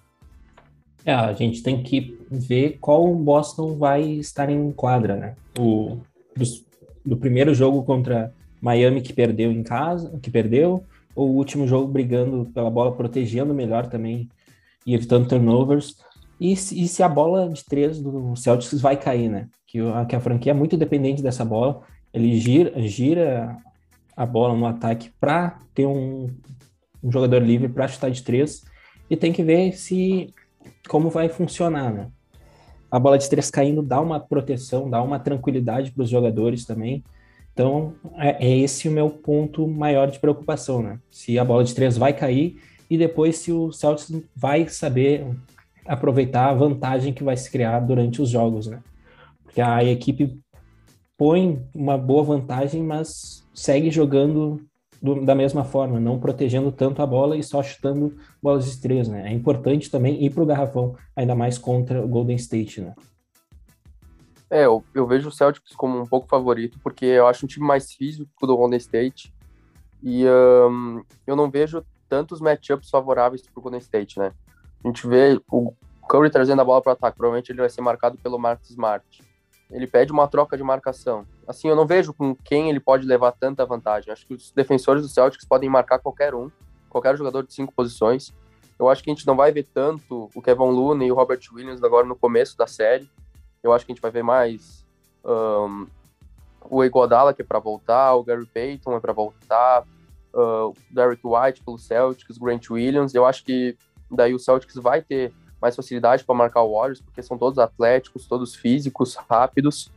É, 1.06 1.14
a 1.14 1.34
gente 1.34 1.64
tem 1.64 1.82
que 1.82 2.20
ver 2.30 2.78
qual 2.82 3.16
Boston 3.16 3.78
vai 3.78 4.04
estar 4.04 4.50
em 4.50 4.72
quadra, 4.72 5.16
né? 5.16 5.36
O 5.58 5.98
do, 6.36 6.46
do 7.06 7.18
primeiro 7.18 7.54
jogo 7.54 7.84
contra 7.84 8.34
Miami 8.62 9.02
que 9.02 9.14
perdeu 9.14 9.52
em 9.52 9.64
casa, 9.64 10.20
que 10.22 10.30
perdeu, 10.30 10.84
ou 11.16 11.30
o 11.30 11.36
último 11.36 11.68
jogo 11.68 11.88
brigando 11.88 12.50
pela 12.54 12.70
bola, 12.70 12.92
protegendo 12.92 13.54
melhor 13.54 13.88
também 13.88 14.30
e 14.86 14.94
evitando 14.94 15.28
turnovers. 15.28 15.98
E, 16.40 16.54
e 16.54 16.88
se 16.88 17.02
a 17.02 17.10
bola 17.10 17.50
de 17.50 17.64
três 17.66 18.00
do 18.00 18.36
Celtics 18.36 18.80
vai 18.80 18.98
cair, 18.98 19.30
né? 19.30 19.48
Que 19.66 19.80
a, 19.80 20.06
que 20.06 20.16
a 20.16 20.20
franquia 20.20 20.52
é 20.52 20.56
muito 20.56 20.78
dependente 20.78 21.22
dessa 21.22 21.46
bola. 21.46 21.82
Ele 22.14 22.38
gira, 22.40 22.74
gira 22.88 23.58
a 24.16 24.26
bola 24.26 24.56
no 24.56 24.66
ataque 24.66 25.12
para 25.20 25.60
ter 25.74 25.86
um, 25.86 26.30
um 27.04 27.12
jogador 27.12 27.42
livre 27.42 27.70
para 27.70 27.88
chutar 27.88 28.12
de 28.12 28.24
três 28.24 28.64
e 29.10 29.16
tem 29.16 29.32
que 29.32 29.44
ver 29.44 29.74
se 29.74 30.34
como 30.88 31.10
vai 31.10 31.30
funcionar, 31.30 31.94
né? 31.94 32.10
A 32.92 33.00
bola 33.00 33.18
de 33.18 33.30
três 33.30 33.52
caindo 33.52 33.82
dá 33.82 34.02
uma 34.02 34.20
proteção, 34.20 34.90
dá 34.90 35.02
uma 35.02 35.20
tranquilidade 35.20 35.92
para 35.92 36.04
os 36.04 36.10
jogadores 36.10 36.66
também. 36.66 37.04
Então, 37.54 37.94
é, 38.18 38.48
é, 38.48 38.58
esse 38.58 38.88
o 38.88 38.92
meu 38.92 39.10
ponto 39.10 39.68
maior 39.68 40.10
de 40.10 40.20
preocupação, 40.20 40.82
né? 40.82 41.00
Se 41.12 41.38
a 41.38 41.46
bola 41.46 41.64
de 41.64 41.76
três 41.76 41.98
vai 41.98 42.14
cair 42.14 42.60
e 42.90 42.98
depois 42.98 43.38
se 43.38 43.52
o 43.52 43.72
Celtics 43.72 44.24
vai 44.36 44.68
saber 44.68 45.28
aproveitar 45.86 46.50
a 46.50 46.54
vantagem 46.54 47.14
que 47.14 47.24
vai 47.24 47.36
se 47.36 47.52
criar 47.52 47.80
durante 47.80 48.22
os 48.22 48.30
jogos, 48.30 48.68
né? 48.68 48.82
Porque 49.44 49.62
a 49.62 49.84
equipe 49.84 50.40
põe 51.18 51.62
uma 51.76 51.98
boa 51.98 52.24
vantagem, 52.24 52.82
mas 52.82 53.46
segue 53.54 53.92
jogando 53.92 54.62
do, 55.02 55.26
da 55.26 55.34
mesma 55.34 55.64
forma, 55.64 56.00
não 56.00 56.20
protegendo 56.20 56.72
tanto 56.72 57.02
a 57.02 57.06
bola 57.06 57.38
e 57.38 57.44
só 57.44 57.64
chutando 57.64 58.18
bolas 58.42 58.72
de 58.72 58.82
três, 58.82 59.08
né? 59.08 59.30
É 59.30 59.34
importante 59.34 59.90
também 59.90 60.24
ir 60.24 60.30
para 60.30 60.44
o 60.44 60.46
garrafão, 60.46 60.96
ainda 61.16 61.36
mais 61.36 61.58
contra 61.58 62.04
o 62.04 62.08
Golden 62.08 62.36
State, 62.36 62.82
né? 62.82 62.94
É, 64.50 64.66
eu, 64.66 64.84
eu, 64.96 65.06
vejo 65.06 65.30
o 65.30 65.32
Celtics 65.32 65.76
como 65.76 66.00
um 66.02 66.06
pouco 66.06 66.28
favorito, 66.28 66.80
porque 66.84 67.06
eu 67.06 67.28
acho 67.28 67.46
um 67.46 67.48
time 67.48 67.66
mais 67.66 67.92
físico 67.94 68.48
do 68.48 68.58
Golden 68.58 68.78
State 68.78 69.32
e 70.02 70.26
um, 70.26 71.04
eu 71.28 71.36
não 71.36 71.52
vejo 71.52 71.86
tantos 72.08 72.42
matchups 72.42 72.90
favoráveis 72.90 73.44
para 73.44 73.60
o 73.60 73.62
Golden 73.62 73.80
State, 73.80 74.18
né? 74.18 74.32
A 74.84 74.88
gente 74.88 75.06
vê 75.08 75.40
o 75.52 75.74
Curry 76.10 76.32
trazendo 76.32 76.62
a 76.62 76.66
bola 76.66 76.82
para 76.82 76.90
o 76.90 76.94
ataque. 76.94 77.18
Provavelmente 77.18 77.52
ele 77.52 77.60
vai 77.60 77.70
ser 77.70 77.82
marcado 77.82 78.18
pelo 78.18 78.40
Marcus 78.40 78.72
Smart. 78.72 79.06
Ele 79.72 79.86
pede 79.86 80.12
uma 80.12 80.28
troca 80.28 80.58
de 80.58 80.64
marcação. 80.64 81.26
Assim, 81.48 81.68
eu 81.68 81.76
não 81.76 81.86
vejo 81.86 82.14
com 82.14 82.36
quem 82.36 82.70
ele 82.70 82.80
pode 82.80 83.06
levar 83.06 83.32
tanta 83.32 83.66
vantagem. 83.66 84.12
Acho 84.12 84.26
que 84.26 84.34
os 84.34 84.52
defensores 84.52 85.04
do 85.04 85.10
Celtics 85.10 85.46
podem 85.46 85.70
marcar 85.70 86.00
qualquer 86.00 86.34
um, 86.34 86.50
qualquer 86.90 87.16
jogador 87.16 87.46
de 87.46 87.54
cinco 87.54 87.74
posições. 87.74 88.34
Eu 88.80 88.90
acho 88.90 89.04
que 89.04 89.12
a 89.12 89.14
gente 89.14 89.28
não 89.28 89.36
vai 89.36 89.52
ver 89.52 89.68
tanto 89.74 90.30
o 90.34 90.42
Kevin 90.42 90.72
Looney 90.72 91.10
e 91.10 91.12
o 91.12 91.16
Robert 91.16 91.42
Williams 91.54 91.84
agora 91.84 92.08
no 92.08 92.16
começo 92.16 92.58
da 92.58 92.66
série. 92.66 93.10
Eu 93.62 93.74
acho 93.74 93.86
que 93.86 93.92
a 93.92 93.96
gente 93.96 94.02
vai 94.02 94.10
ver 94.10 94.24
mais 94.24 94.86
um, 95.24 95.86
o 96.70 96.84
Iguodala, 96.84 97.34
que 97.34 97.42
é 97.42 97.46
para 97.46 97.60
voltar, 97.60 98.16
o 98.16 98.24
Gary 98.24 98.46
Payton 98.46 98.96
é 98.96 99.00
para 99.00 99.14
voltar, 99.14 99.84
uh, 100.34 100.70
o 100.70 100.76
Derek 100.90 101.22
White 101.24 101.64
pelo 101.64 101.78
Celtics, 101.78 102.38
Grant 102.38 102.70
Williams. 102.70 103.14
Eu 103.14 103.26
acho 103.26 103.44
que 103.44 103.78
daí 104.10 104.34
o 104.34 104.40
Celtics 104.40 104.76
vai 104.76 105.02
ter 105.02 105.34
mais 105.62 105.76
facilidade 105.76 106.24
para 106.24 106.36
marcar 106.36 106.64
o 106.64 106.74
Warriors, 106.74 107.02
porque 107.02 107.22
são 107.22 107.38
todos 107.38 107.60
atléticos, 107.60 108.28
todos 108.28 108.56
físicos, 108.56 109.16
rápidos. 109.16 109.92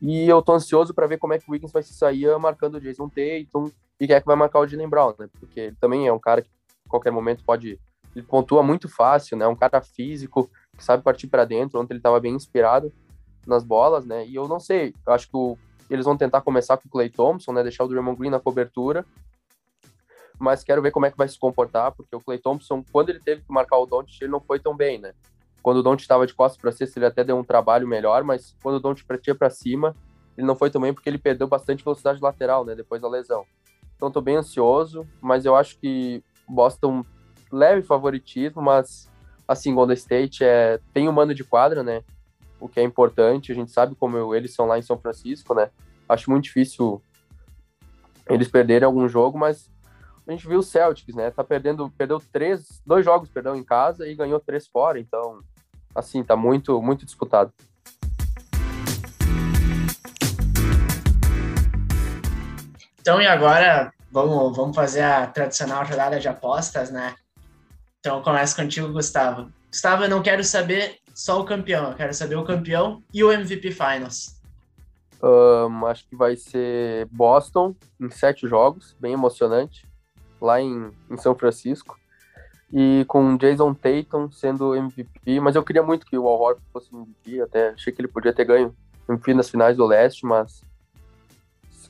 E 0.00 0.28
eu 0.28 0.40
tô 0.40 0.52
ansioso 0.52 0.94
para 0.94 1.06
ver 1.06 1.18
como 1.18 1.34
é 1.34 1.38
que 1.38 1.48
o 1.48 1.52
Wiggins 1.52 1.72
vai 1.72 1.82
se 1.82 1.92
sair 1.92 2.26
marcando 2.38 2.76
o 2.76 2.80
Jason 2.80 3.08
Tatum 3.08 3.70
e 3.98 4.06
quem 4.06 4.16
é 4.16 4.20
que 4.20 4.26
vai 4.26 4.36
marcar 4.36 4.60
o 4.60 4.66
Jalen 4.66 4.88
Brown, 4.88 5.14
né? 5.18 5.28
Porque 5.38 5.60
ele 5.60 5.76
também 5.78 6.06
é 6.06 6.12
um 6.12 6.18
cara 6.18 6.40
que 6.40 6.48
a 6.86 6.88
qualquer 6.88 7.10
momento 7.10 7.44
pode. 7.44 7.78
Ele 8.16 8.24
pontua 8.24 8.62
muito 8.62 8.88
fácil, 8.88 9.36
né? 9.36 9.46
Um 9.46 9.54
cara 9.54 9.82
físico, 9.82 10.50
que 10.76 10.82
sabe 10.82 11.02
partir 11.02 11.26
para 11.26 11.44
dentro. 11.44 11.78
Ontem 11.78 11.92
ele 11.92 11.98
estava 11.98 12.18
bem 12.18 12.34
inspirado 12.34 12.90
nas 13.46 13.62
bolas, 13.62 14.06
né? 14.06 14.26
E 14.26 14.34
eu 14.34 14.48
não 14.48 14.58
sei, 14.58 14.94
eu 15.06 15.12
acho 15.12 15.28
que 15.28 15.36
o, 15.36 15.56
eles 15.90 16.06
vão 16.06 16.16
tentar 16.16 16.40
começar 16.40 16.76
com 16.78 16.88
o 16.88 16.90
Clay 16.90 17.10
Thompson, 17.10 17.52
né? 17.52 17.62
Deixar 17.62 17.84
o 17.84 17.88
Draymond 17.88 18.18
Green 18.18 18.30
na 18.30 18.40
cobertura. 18.40 19.04
Mas 20.40 20.64
quero 20.64 20.80
ver 20.80 20.90
como 20.90 21.04
é 21.04 21.10
que 21.10 21.18
vai 21.18 21.28
se 21.28 21.38
comportar, 21.38 21.92
porque 21.92 22.16
o 22.16 22.20
Clay 22.20 22.38
Thompson, 22.38 22.82
quando 22.90 23.10
ele 23.10 23.20
teve 23.20 23.42
que 23.42 23.52
marcar 23.52 23.76
o 23.76 23.84
Doncic, 23.84 24.22
ele 24.22 24.32
não 24.32 24.40
foi 24.40 24.58
tão 24.58 24.74
bem, 24.74 24.98
né? 24.98 25.12
Quando 25.62 25.76
o 25.76 25.82
Doncic 25.82 26.00
estava 26.00 26.26
de 26.26 26.32
costas 26.32 26.58
para 26.58 26.72
cesta, 26.72 26.98
ele 26.98 27.04
até 27.04 27.22
deu 27.22 27.36
um 27.36 27.44
trabalho 27.44 27.86
melhor, 27.86 28.24
mas 28.24 28.56
quando 28.62 28.76
o 28.76 28.80
Doncic 28.80 29.06
partia 29.06 29.34
para 29.34 29.50
cima, 29.50 29.94
ele 30.38 30.46
não 30.46 30.56
foi 30.56 30.70
também 30.70 30.94
porque 30.94 31.10
ele 31.10 31.18
perdeu 31.18 31.46
bastante 31.46 31.84
velocidade 31.84 32.22
lateral, 32.22 32.64
né? 32.64 32.74
Depois 32.74 33.02
da 33.02 33.08
lesão. 33.08 33.44
Então 33.94 34.08
estou 34.08 34.22
bem 34.22 34.36
ansioso, 34.36 35.06
mas 35.20 35.44
eu 35.44 35.54
acho 35.54 35.78
que 35.78 36.24
Boston 36.48 37.04
leve 37.52 37.82
favoritismo, 37.82 38.62
mas 38.62 39.10
assim, 39.46 39.74
Golden 39.74 39.94
State 39.94 40.42
é, 40.42 40.80
tem 40.94 41.06
um 41.06 41.12
mano 41.12 41.34
de 41.34 41.44
quadra, 41.44 41.82
né? 41.82 42.02
O 42.58 42.66
que 42.66 42.80
é 42.80 42.82
importante, 42.82 43.52
a 43.52 43.54
gente 43.54 43.70
sabe 43.70 43.94
como 43.94 44.34
eles 44.34 44.54
são 44.54 44.64
lá 44.64 44.78
em 44.78 44.82
São 44.82 44.98
Francisco, 44.98 45.52
né? 45.52 45.68
Acho 46.08 46.30
muito 46.30 46.44
difícil 46.44 47.02
eles 48.26 48.48
perderem 48.48 48.86
algum 48.86 49.06
jogo, 49.06 49.38
mas 49.38 49.69
a 50.30 50.32
gente 50.32 50.46
viu 50.46 50.60
o 50.60 50.62
Celtics, 50.62 51.12
né? 51.12 51.28
Tá 51.32 51.42
perdendo, 51.42 51.90
perdeu 51.90 52.22
três, 52.32 52.80
dois 52.86 53.04
jogos, 53.04 53.28
perdão, 53.28 53.56
em 53.56 53.64
casa 53.64 54.06
e 54.06 54.14
ganhou 54.14 54.38
três 54.38 54.64
fora, 54.68 55.00
então, 55.00 55.40
assim, 55.92 56.22
tá 56.22 56.36
muito, 56.36 56.80
muito 56.80 57.04
disputado. 57.04 57.52
Então, 63.00 63.20
e 63.20 63.26
agora 63.26 63.92
vamos, 64.12 64.56
vamos 64.56 64.76
fazer 64.76 65.02
a 65.02 65.26
tradicional 65.26 65.84
jogada 65.84 66.20
de 66.20 66.28
apostas, 66.28 66.92
né? 66.92 67.16
Então, 67.98 68.22
começa 68.22 68.54
contigo, 68.54 68.92
Gustavo. 68.92 69.50
Gustavo, 69.68 70.04
eu 70.04 70.08
não 70.08 70.22
quero 70.22 70.44
saber 70.44 70.98
só 71.12 71.40
o 71.40 71.44
campeão, 71.44 71.90
eu 71.90 71.96
quero 71.96 72.14
saber 72.14 72.36
o 72.36 72.44
campeão 72.44 73.02
e 73.12 73.24
o 73.24 73.32
MVP 73.32 73.72
Finals. 73.72 74.40
Um, 75.20 75.86
acho 75.86 76.08
que 76.08 76.14
vai 76.14 76.36
ser 76.36 77.06
Boston 77.06 77.74
em 78.00 78.08
sete 78.10 78.46
jogos, 78.46 78.96
bem 79.00 79.12
emocionante, 79.12 79.89
lá 80.40 80.60
em, 80.60 80.90
em 81.10 81.16
São 81.16 81.34
Francisco. 81.34 81.98
E 82.72 83.04
com 83.08 83.36
Jason 83.36 83.74
Tatum 83.74 84.30
sendo 84.30 84.76
MVP, 84.76 85.40
mas 85.40 85.56
eu 85.56 85.64
queria 85.64 85.82
muito 85.82 86.06
que 86.06 86.16
o 86.16 86.28
Al 86.28 86.40
Horford 86.40 86.62
fosse 86.72 86.94
MVP, 86.94 87.40
até 87.40 87.70
achei 87.70 87.92
que 87.92 88.00
ele 88.00 88.06
podia 88.06 88.32
ter 88.32 88.44
ganho 88.44 88.72
MVP 89.08 89.34
nas 89.34 89.50
finais 89.50 89.76
do 89.76 89.84
leste, 89.84 90.24
mas 90.24 90.62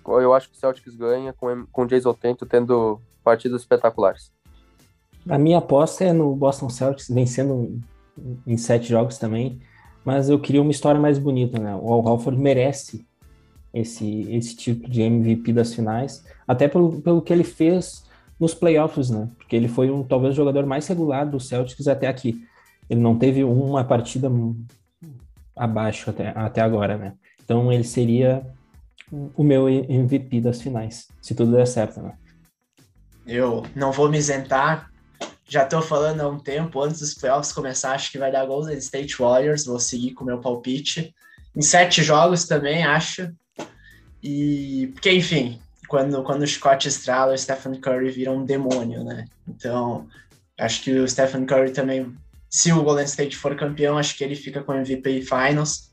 eu 0.07 0.33
acho 0.33 0.49
que 0.49 0.57
o 0.57 0.59
Celtics 0.59 0.95
ganha 0.95 1.35
com, 1.35 1.67
com 1.71 1.87
Jason 1.87 2.15
Tatum 2.15 2.47
tendo 2.47 3.01
partidas 3.23 3.61
espetaculares. 3.61 4.33
A 5.29 5.39
minha 5.39 5.59
aposta 5.59 6.05
é 6.05 6.13
no 6.13 6.35
Boston 6.35 6.71
Celtics 6.71 7.09
vencendo 7.11 7.79
em 8.47 8.57
sete 8.57 8.89
jogos 8.89 9.19
também, 9.19 9.61
mas 10.05 10.31
eu 10.31 10.39
queria 10.39 10.63
uma 10.63 10.71
história 10.71 11.01
mais 11.01 11.19
bonita, 11.19 11.59
né? 11.59 11.75
O 11.75 11.93
Al 11.93 12.05
Horford 12.05 12.41
merece 12.41 13.07
esse, 13.73 14.23
esse 14.33 14.57
tipo 14.57 14.89
de 14.89 15.03
MVP 15.03 15.53
das 15.53 15.75
finais, 15.75 16.25
até 16.47 16.67
pelo, 16.67 17.01
pelo 17.03 17.23
que 17.23 17.33
ele 17.33 17.45
fez 17.45 18.05
nos 18.41 18.55
playoffs, 18.55 19.11
né? 19.11 19.29
Porque 19.37 19.55
ele 19.55 19.69
foi 19.69 19.91
um 19.91 20.03
talvez 20.03 20.33
o 20.33 20.37
jogador 20.37 20.65
mais 20.65 20.87
regular 20.89 21.29
do 21.29 21.39
Celtics 21.39 21.87
até 21.87 22.09
aqui. 22.09 22.43
Ele 22.89 23.01
não 23.01 23.19
teve 23.19 23.45
uma 23.45 23.85
partida 23.85 24.31
abaixo 25.55 26.09
até, 26.09 26.33
até 26.35 26.63
agora, 26.63 26.97
né? 26.97 27.13
Então 27.45 27.71
ele 27.71 27.85
seria 27.85 28.45
o 29.37 29.45
meu 29.45 29.69
MVP 29.69 30.41
das 30.41 30.63
finais, 30.63 31.09
se 31.21 31.35
tudo 31.35 31.53
der 31.53 31.67
certo, 31.67 32.01
né? 32.01 32.15
Eu 33.27 33.65
não 33.77 33.93
vou 33.93 34.09
me 34.09 34.19
isentar. 34.19 34.91
Já 35.47 35.65
tô 35.65 35.83
falando 35.83 36.21
há 36.21 36.29
um 36.29 36.39
tempo, 36.39 36.81
antes 36.81 37.01
dos 37.01 37.15
playoffs 37.15 37.53
começar, 37.53 37.93
acho 37.93 38.11
que 38.11 38.19
vai 38.19 38.31
dar 38.31 38.47
Golden 38.47 38.77
State 38.79 39.17
Warriors, 39.19 39.67
vou 39.67 39.81
seguir 39.81 40.13
com 40.13 40.23
o 40.23 40.27
meu 40.27 40.39
palpite. 40.39 41.15
Em 41.55 41.61
sete 41.61 42.03
jogos 42.03 42.47
também, 42.47 42.85
acho. 42.85 43.29
E, 44.23 44.91
porque, 44.95 45.13
enfim, 45.13 45.61
quando, 45.91 46.23
quando 46.23 46.43
o 46.43 46.47
Scott 46.47 46.87
estrala, 46.87 47.35
o 47.35 47.39
Stephen 47.39 47.75
Curry 47.81 48.13
vira 48.13 48.31
um 48.31 48.45
demônio, 48.45 49.03
né? 49.03 49.25
Então, 49.47 50.07
acho 50.57 50.85
que 50.85 50.93
o 50.93 51.09
Stephen 51.09 51.45
Curry 51.45 51.73
também, 51.73 52.15
se 52.49 52.73
o 52.73 52.85
Golden 52.85 53.05
State 53.05 53.37
for 53.37 53.57
campeão, 53.57 53.99
acho 53.99 54.17
que 54.17 54.23
ele 54.23 54.37
fica 54.37 54.63
com 54.63 54.71
o 54.71 54.77
MVP 54.77 55.23
Finals, 55.23 55.91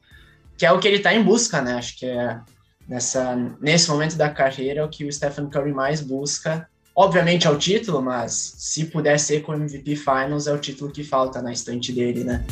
que 0.55 0.67
é 0.67 0.71
o 0.71 0.79
que 0.79 0.87
ele 0.87 0.99
tá 0.99 1.15
em 1.15 1.23
busca, 1.23 1.63
né? 1.63 1.73
Acho 1.73 1.97
que 1.97 2.05
é 2.05 2.39
nessa, 2.87 3.35
nesse 3.59 3.89
momento 3.89 4.15
da 4.15 4.29
carreira, 4.29 4.85
o 4.85 4.89
que 4.89 5.03
o 5.03 5.11
Stephen 5.11 5.49
Curry 5.49 5.73
mais 5.73 5.99
busca. 5.99 6.69
Obviamente 6.95 7.47
é 7.47 7.49
o 7.49 7.57
título, 7.57 7.99
mas 7.99 8.53
se 8.55 8.85
puder 8.85 9.19
ser 9.19 9.41
com 9.41 9.51
o 9.51 9.55
MVP 9.55 9.95
Finals, 9.95 10.45
é 10.45 10.53
o 10.53 10.59
título 10.59 10.91
que 10.91 11.03
falta 11.03 11.41
na 11.41 11.51
estante 11.51 11.91
dele, 11.91 12.23
né? 12.23 12.45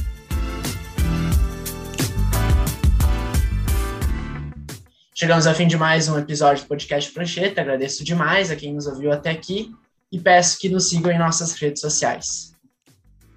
Chegamos 5.17 5.47
ao 5.47 5.55
fim 5.55 5.65
de 5.65 5.77
mais 5.77 6.09
um 6.09 6.19
episódio 6.19 6.63
do 6.63 6.67
podcast 6.67 7.11
Prancheta. 7.11 7.61
Agradeço 7.61 8.03
demais 8.03 8.51
a 8.51 8.55
quem 8.55 8.73
nos 8.73 8.85
ouviu 8.85 9.11
até 9.11 9.31
aqui 9.31 9.73
e 10.11 10.19
peço 10.19 10.59
que 10.59 10.69
nos 10.69 10.89
sigam 10.89 11.11
em 11.11 11.17
nossas 11.17 11.53
redes 11.53 11.81
sociais. 11.81 12.53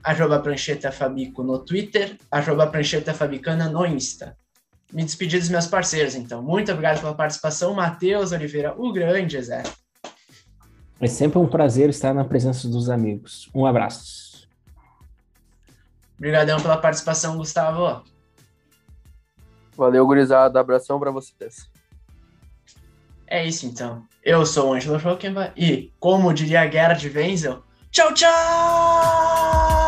Arroba 0.03 0.41
Prancheta 0.41 0.91
Fabico 0.91 1.43
no 1.43 1.59
Twitter, 1.59 2.19
arroba 2.31 2.67
Prancheta 2.67 3.15
Fabicana 3.15 3.71
no 3.71 3.87
Insta 3.87 4.37
me 4.93 5.05
despedir 5.05 5.39
dos 5.39 5.49
meus 5.49 5.67
parceiros, 5.67 6.15
então. 6.15 6.43
Muito 6.43 6.73
obrigado 6.73 7.01
pela 7.01 7.15
participação, 7.15 7.75
Matheus 7.75 8.33
Oliveira, 8.33 8.75
o 8.77 8.93
grande 8.93 9.41
Zé. 9.41 9.63
É 11.01 11.07
sempre 11.07 11.39
um 11.39 11.47
prazer 11.47 11.91
estar 11.91 12.13
na 12.13 12.25
presença 12.25 12.69
dos 12.69 12.91
amigos. 12.91 13.49
Um 13.55 13.67
abraço. 13.67 14.49
Obrigadão 16.17 16.61
pela 16.61 16.77
participação, 16.77 17.37
Gustavo. 17.37 18.03
Valeu, 19.79 20.05
gurizada. 20.05 20.59
Abração 20.59 20.99
para 20.99 21.13
vocês. 21.13 21.71
É 23.29 23.47
isso, 23.47 23.65
então. 23.65 24.03
Eu 24.25 24.45
sou 24.45 24.71
o 24.71 24.75
Ângelo 24.75 24.99
Schockenbach 24.99 25.53
e, 25.57 25.93
como 26.01 26.35
diria 26.35 26.63
a 26.63 26.69
Gerard 26.69 27.09
Wenzel, 27.09 27.63
tchau, 27.93 28.13
tchau! 28.13 29.88